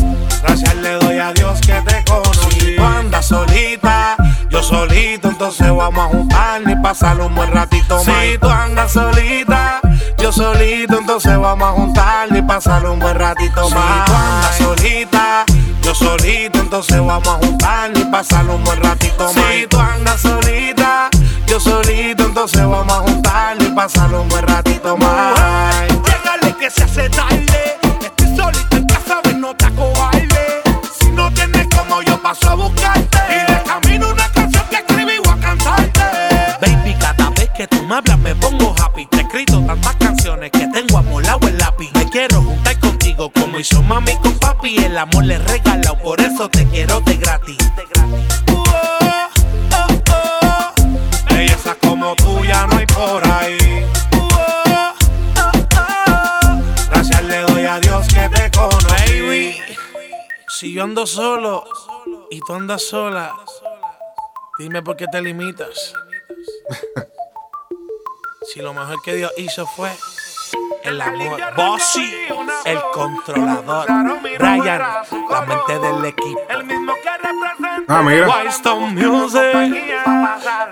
[0.43, 2.77] Gracias le doy a Dios que te conocí.
[2.77, 4.17] Tú andas solita,
[4.51, 8.05] yo solito, entonces vamos a juntarnos y pasar un buen ratito más.
[8.05, 9.81] Si tú andas solita,
[10.25, 14.07] yo solito, entonces vamos a juntarnos y pasar un buen ratito más.
[14.07, 15.45] Si tú andas solita,
[15.83, 19.35] yo solito, entonces vamos a juntarnos y pasar un buen ratito más.
[19.35, 21.11] Si tú andas solita,
[21.47, 24.64] yo solito, entonces vamos a juntarnos y pasar un buen ratito
[43.65, 44.77] hizo mami con papi.
[44.85, 47.57] El amor le he regalado, por eso te quiero de gratis.
[48.53, 48.65] Oh.
[51.31, 53.87] Bellezas como tú ya no hay por ahí.
[56.91, 59.21] Gracias le doy a Dios que te conocí.
[59.21, 59.57] Baby,
[60.49, 61.65] si yo ando solo
[62.31, 63.35] y tú andas sola,
[64.59, 65.95] dime por qué te limitas.
[68.53, 69.91] si lo mejor que Dios hizo fue
[70.85, 71.41] el amor.
[71.57, 72.15] Bossy,
[72.65, 73.87] el controlador.
[74.39, 74.83] Brian,
[75.31, 76.41] la mente del equipo.
[76.49, 78.29] El mismo que representa Ah, mira.
[78.29, 79.55] Whitestone Music.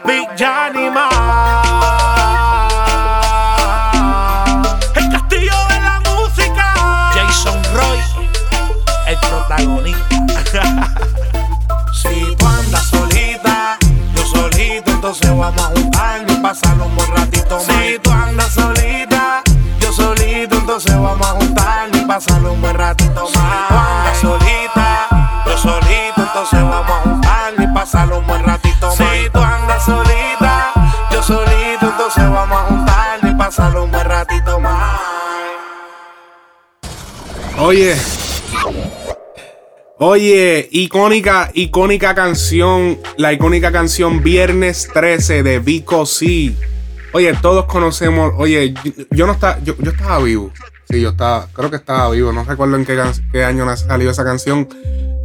[0.05, 1.09] Big Johnny Ma.
[4.95, 6.75] El castillo de la música.
[7.15, 7.99] Jason Roy,
[9.07, 10.63] el protagonista.
[12.03, 13.79] si tú andas solita,
[14.15, 17.65] yo solito, entonces vamos a juntarnos y pasarlo un buen ratito más.
[17.67, 19.12] Si tú andas solita,
[20.73, 23.71] entonces vamos a juntarnos y pasarlo un buen ratito más.
[23.71, 28.97] Andas solita, yo solito, entonces vamos a juntarnos y pasarlo un buen ratito más.
[28.97, 30.73] Si tú andas solita,
[31.13, 35.01] yo solito, entonces vamos a juntarnos y pasarlo un buen ratito más.
[37.59, 37.95] Oye.
[39.99, 46.55] Oye, icónica, icónica canción, la icónica canción Viernes 13 de Vico C.
[47.15, 48.75] Oye, todos conocemos, oye,
[49.11, 50.51] yo, no estaba, yo, yo estaba vivo.
[50.89, 52.33] Sí, yo estaba, creo que estaba vivo.
[52.33, 54.69] No recuerdo en qué, año salió esa canción.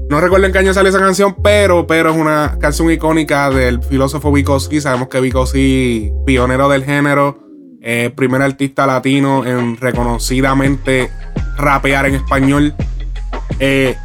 [0.10, 3.82] No recuerdo en qué año salió esa canción, pero, pero es una canción icónica del
[3.82, 4.82] filósofo Vygotsky.
[4.82, 7.40] Sabemos que Vygotsky, pionero del género,
[7.82, 11.10] eh, primer artista latino en reconocidamente
[11.58, 12.76] rapear en español.
[13.60, 13.96] Eh,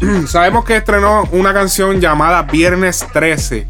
[0.26, 3.68] sabemos que estrenó una canción llamada Viernes 13.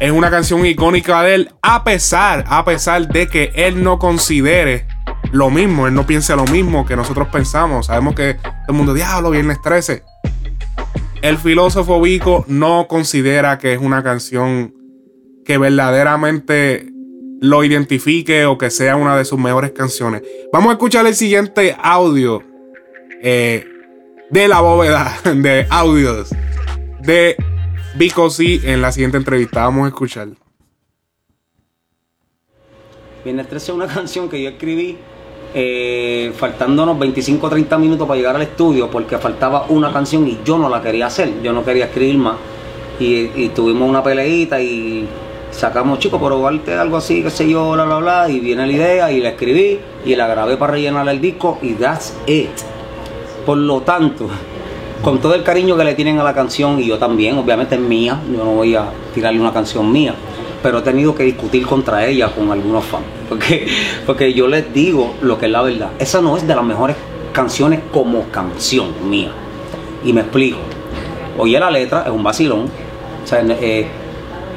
[0.00, 4.86] Es una canción icónica de él, a pesar, a pesar de que él no considere
[5.32, 7.86] lo mismo, él no piense lo mismo que nosotros pensamos.
[7.86, 8.36] Sabemos que
[8.68, 10.04] el mundo, diablo, Viernes 13.
[11.20, 14.72] El filósofo Vico no considera que es una canción
[15.44, 16.86] que verdaderamente
[17.40, 20.22] lo identifique o que sea una de sus mejores canciones.
[20.52, 22.44] Vamos a escuchar el siguiente audio
[23.20, 23.66] eh,
[24.30, 26.30] de la bóveda de audios
[27.00, 27.36] de
[27.98, 29.64] Vico C en la siguiente entrevista.
[29.64, 30.28] Vamos a escuchar.
[33.24, 34.96] Viernes 13 es una canción que yo escribí
[35.52, 40.38] eh, faltándonos 25 o 30 minutos para llegar al estudio porque faltaba una canción y
[40.44, 42.36] yo no la quería hacer, yo no quería escribir más.
[43.00, 45.08] Y, tuvimos una peleita y
[45.50, 48.30] sacamos, chicos, pero arte algo así, qué sé yo, bla, bla, bla.
[48.30, 51.72] Y viene la idea y la escribí y la grabé para rellenar el disco y
[51.72, 52.50] that's it.
[53.44, 54.28] Por lo tanto,
[55.02, 57.80] con todo el cariño que le tienen a la canción, y yo también, obviamente es
[57.80, 60.14] mía, yo no voy a tirarle una canción mía,
[60.62, 63.68] pero he tenido que discutir contra ella con algunos fans, porque,
[64.06, 66.96] porque yo les digo lo que es la verdad, esa no es de las mejores
[67.32, 69.30] canciones como canción mía,
[70.04, 70.58] y me explico,
[71.36, 72.66] oye la letra, es un vacilón,
[73.24, 73.86] o sea, eh,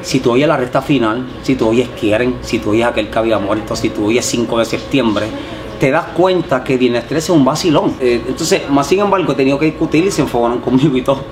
[0.01, 3.19] si tú oyes la recta final, si tú oyes Quieren, si tú oyes aquel que
[3.19, 5.27] había muerto, si tú oyes 5 de septiembre,
[5.81, 7.95] te das cuenta que 13 es un vacilón.
[7.99, 11.23] Eh, entonces, más sin embargo, he tenido que discutir y se enfocaron conmigo y todo.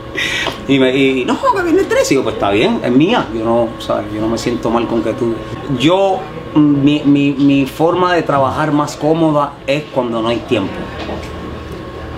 [0.68, 2.14] Y me y, no, que 13.
[2.14, 3.28] Y yo, pues está bien, es mía.
[3.32, 4.08] Yo no, ¿sabes?
[4.12, 5.36] Yo no me siento mal con que tú.
[5.78, 6.18] Yo,
[6.56, 10.74] mi, mi, mi forma de trabajar más cómoda es cuando no hay tiempo.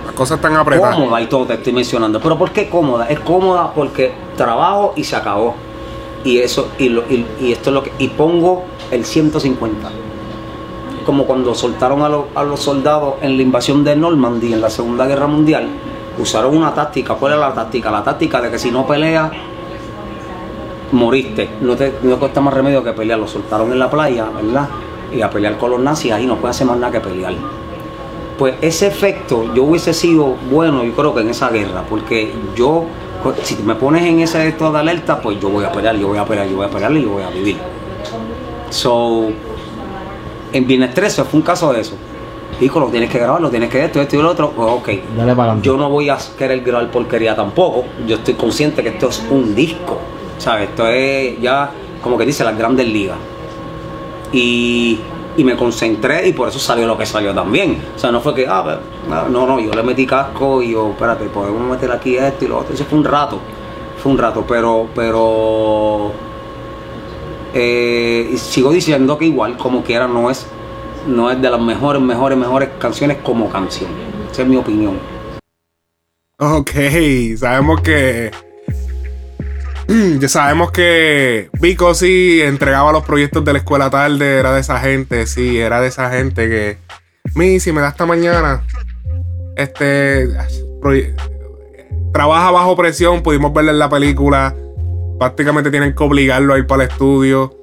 [0.06, 0.96] Las cosas están apretadas.
[0.96, 2.18] Cómoda y todo te estoy mencionando.
[2.18, 3.10] Pero ¿por qué cómoda?
[3.10, 5.54] Es cómoda porque trabajo y se acabó.
[6.24, 7.92] Y eso, y, lo, y, y esto es lo que.
[7.98, 9.90] Y pongo el 150
[11.02, 14.70] como cuando soltaron a, lo- a los soldados en la invasión de Normandy en la
[14.70, 15.66] Segunda Guerra Mundial,
[16.18, 17.14] usaron una táctica.
[17.14, 17.90] ¿Cuál era la táctica?
[17.90, 19.30] La táctica de que si no peleas,
[20.92, 21.48] moriste.
[21.60, 23.18] No te, no cuesta más remedio que pelear.
[23.18, 24.68] Lo soltaron en la playa, ¿verdad?
[25.14, 27.34] Y a pelear con los nazis, ahí no puede hacer más nada que pelear.
[28.38, 32.84] Pues ese efecto yo hubiese sido bueno, yo creo que en esa guerra, porque yo,
[33.22, 36.08] pues, si me pones en ese estado de alerta, pues yo voy a pelear, yo
[36.08, 37.56] voy a pelear, yo voy a pelear y yo voy a vivir.
[38.70, 39.26] So,
[40.52, 41.96] en Viernes 13 fue un caso de eso.
[42.60, 44.50] Hijo, lo tienes que grabar, lo tienes que esto, esto y lo otro.
[44.50, 44.88] Pues ok.
[45.16, 45.60] Dale para.
[45.60, 47.84] Yo no voy a querer grabar porquería tampoco.
[48.06, 49.98] Yo estoy consciente que esto es un disco.
[50.38, 50.70] ¿Sabes?
[50.70, 51.70] Esto es ya,
[52.02, 53.16] como que dice, las grandes ligas.
[54.32, 54.98] Y,
[55.36, 57.82] y me concentré y por eso salió lo que salió también.
[57.96, 60.90] O sea, no fue que, ah, pues, no, no, yo le metí casco y yo,
[60.90, 62.74] espérate, podemos meter aquí esto y lo otro.
[62.74, 63.38] Eso fue un rato.
[64.02, 66.12] Fue un rato, pero, pero
[67.54, 70.46] eh, sigo diciendo que igual, como quiera, no es,
[71.06, 73.90] no es de las mejores, mejores, mejores canciones como canción.
[74.30, 74.98] Esa es mi opinión.
[76.38, 76.70] Ok,
[77.36, 78.30] sabemos que.
[80.20, 84.80] Ya sabemos que Vico sí entregaba los proyectos de la escuela tarde, era de esa
[84.80, 86.78] gente, sí, era de esa gente que.
[87.34, 88.64] Mi, si me da esta mañana.
[89.56, 90.28] Este.
[92.12, 94.54] Trabaja bajo presión, pudimos verlo en la película.
[95.22, 97.54] Prácticamente tienen que obligarlo a ir para el estudio.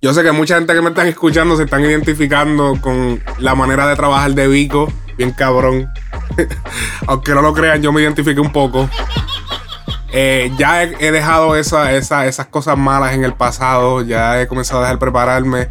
[0.00, 3.88] Yo sé que mucha gente que me están escuchando se están identificando con la manera
[3.88, 4.86] de trabajar de Vico.
[5.18, 5.88] Bien cabrón.
[7.08, 8.88] Aunque no lo crean, yo me identifiqué un poco.
[10.12, 14.02] Eh, ya he, dejado esa, esa- esas cosas malas en el pasado.
[14.02, 15.66] Ya he comenzado a dejar prepararme.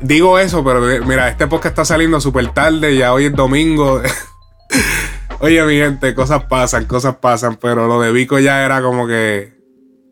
[0.00, 2.96] Digo eso, pero mira, este podcast está saliendo súper tarde.
[2.96, 4.00] Ya hoy es domingo.
[5.42, 7.56] Oye, mi gente, cosas pasan, cosas pasan.
[7.56, 9.52] Pero lo de Vico ya era como que.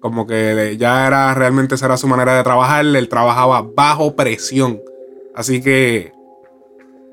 [0.00, 2.84] Como que ya era realmente esa su manera de trabajar.
[2.84, 4.80] Él trabajaba bajo presión.
[5.36, 6.12] Así que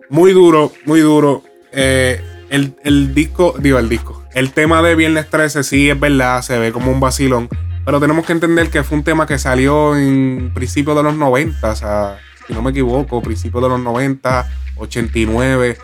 [0.10, 1.44] muy duro, muy duro.
[1.72, 4.24] Eh, el, el disco, digo el disco.
[4.34, 7.48] El tema de Viernes 13 sí es verdad, se ve como un vacilón.
[7.86, 11.70] Pero tenemos que entender que fue un tema que salió en principios de los 90,
[11.70, 14.48] o sea, si no me equivoco, principios de los 90,
[14.78, 15.78] 89.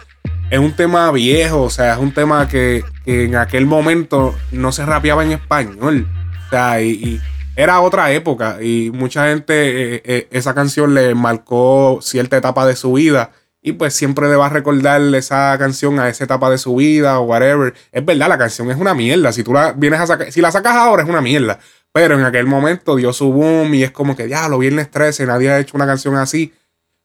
[0.50, 4.86] Es un tema viejo, o sea, es un tema que, en aquel momento no se
[4.86, 6.08] rapeaba en español.
[6.46, 7.22] O sea, y, y
[7.56, 12.76] era otra época y mucha gente, eh, eh, esa canción le marcó cierta etapa de
[12.76, 13.32] su vida
[13.62, 17.20] y pues siempre le va a recordar esa canción a esa etapa de su vida
[17.20, 17.74] o whatever.
[17.92, 19.32] Es verdad, la canción es una mierda.
[19.32, 21.60] Si tú la vienes a sacar, si la sacas ahora es una mierda.
[21.94, 25.28] Pero en aquel momento dio su boom y es como que ya, lo viernes 13,
[25.28, 26.52] nadie ha hecho una canción así.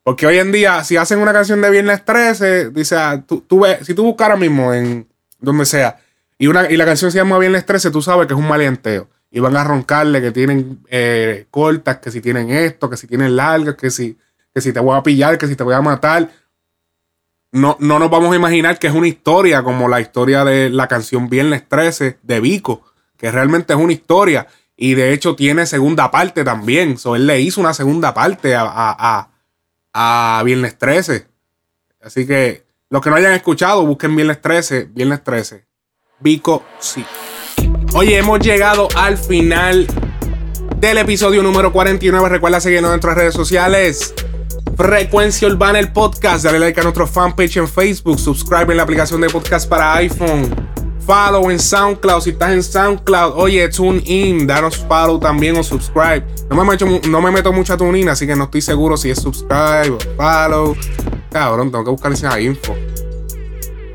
[0.08, 3.60] Porque hoy en día, si hacen una canción de viernes 13, dice, ah, tú, tú
[3.60, 5.06] ves, si tú buscas ahora mismo en
[5.38, 5.98] donde sea,
[6.38, 9.10] y, una, y la canción se llama Viernes 13, tú sabes que es un maleanteo.
[9.30, 13.36] Y van a roncarle que tienen eh, cortas, que si tienen esto, que si tienen
[13.36, 14.16] largas, que si,
[14.54, 16.30] que si te voy a pillar, que si te voy a matar.
[17.52, 20.88] No, no nos vamos a imaginar que es una historia como la historia de la
[20.88, 22.82] canción Viernes 13 de Vico,
[23.18, 24.46] que realmente es una historia.
[24.74, 26.96] Y de hecho tiene segunda parte también.
[26.96, 29.28] So, él le hizo una segunda parte a,
[30.00, 31.26] a Viernes 13.
[32.00, 34.90] Así que los que no hayan escuchado, busquen Viernes 13.
[34.92, 35.66] Viernes 13.
[36.20, 37.04] Vico sí.
[37.94, 39.88] Oye, hemos llegado al final
[40.76, 42.28] del episodio número 49.
[42.28, 44.14] Recuerda seguirnos en nuestras redes sociales.
[44.76, 46.44] Frecuencia Urbana, el podcast.
[46.44, 48.20] Dale like a nuestro fanpage en Facebook.
[48.20, 50.77] Subscribe en la aplicación de podcast para iPhone.
[51.08, 52.20] Follow en SoundCloud.
[52.20, 54.46] Si estás en SoundCloud, oye, tune in.
[54.46, 56.22] Danos follow también o subscribe.
[56.50, 58.94] No me, meto, no me meto mucho a tune in, así que no estoy seguro
[58.98, 60.76] si es subscribe o follow.
[61.30, 62.76] Cabrón, tengo que buscar esa info.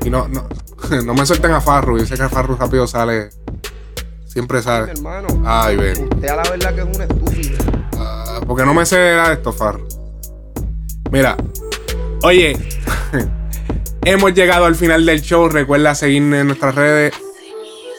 [0.04, 0.48] Y no, no,
[1.04, 1.98] no me suelten a Farru.
[1.98, 3.28] Yo sé que a Farru rápido sale.
[4.26, 4.90] Siempre sale.
[4.90, 6.08] Hermano, Ay, ven.
[6.12, 7.58] usted a la verdad que es un estúpido.
[7.96, 9.86] Ah, porque no me sé de esto, Farru.
[11.12, 11.36] Mira,
[12.24, 12.58] oye,
[14.04, 15.48] hemos llegado al final del show.
[15.48, 17.14] Recuerda seguirnos en nuestras redes.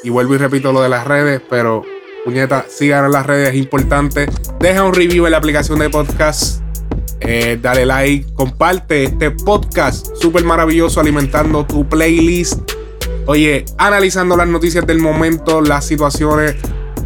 [0.03, 1.84] Y vuelvo y repito lo de las redes, pero
[2.24, 4.28] puñeta, sigan en las redes, es importante.
[4.60, 6.62] Deja un review en la aplicación de podcast.
[7.22, 12.72] Eh, dale like, comparte este podcast súper maravilloso alimentando tu playlist.
[13.26, 16.56] Oye, analizando las noticias del momento, las situaciones.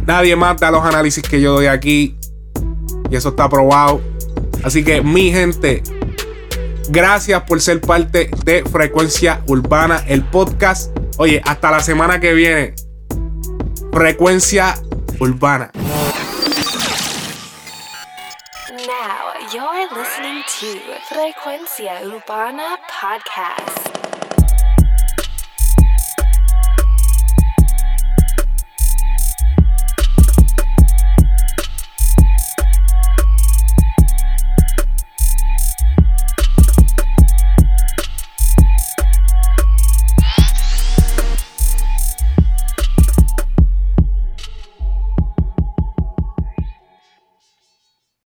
[0.06, 2.16] Nadie más da los análisis que yo doy aquí.
[3.10, 4.02] Y eso está aprobado.
[4.62, 5.82] Así que mi gente,
[6.90, 10.96] gracias por ser parte de Frecuencia Urbana, el podcast.
[11.18, 12.74] Oye, hasta la semana que viene.
[13.92, 14.74] Frecuencia
[15.18, 15.70] Urbana.
[18.86, 20.66] Now you're listening to
[21.08, 24.19] Frecuencia Urbana Podcast.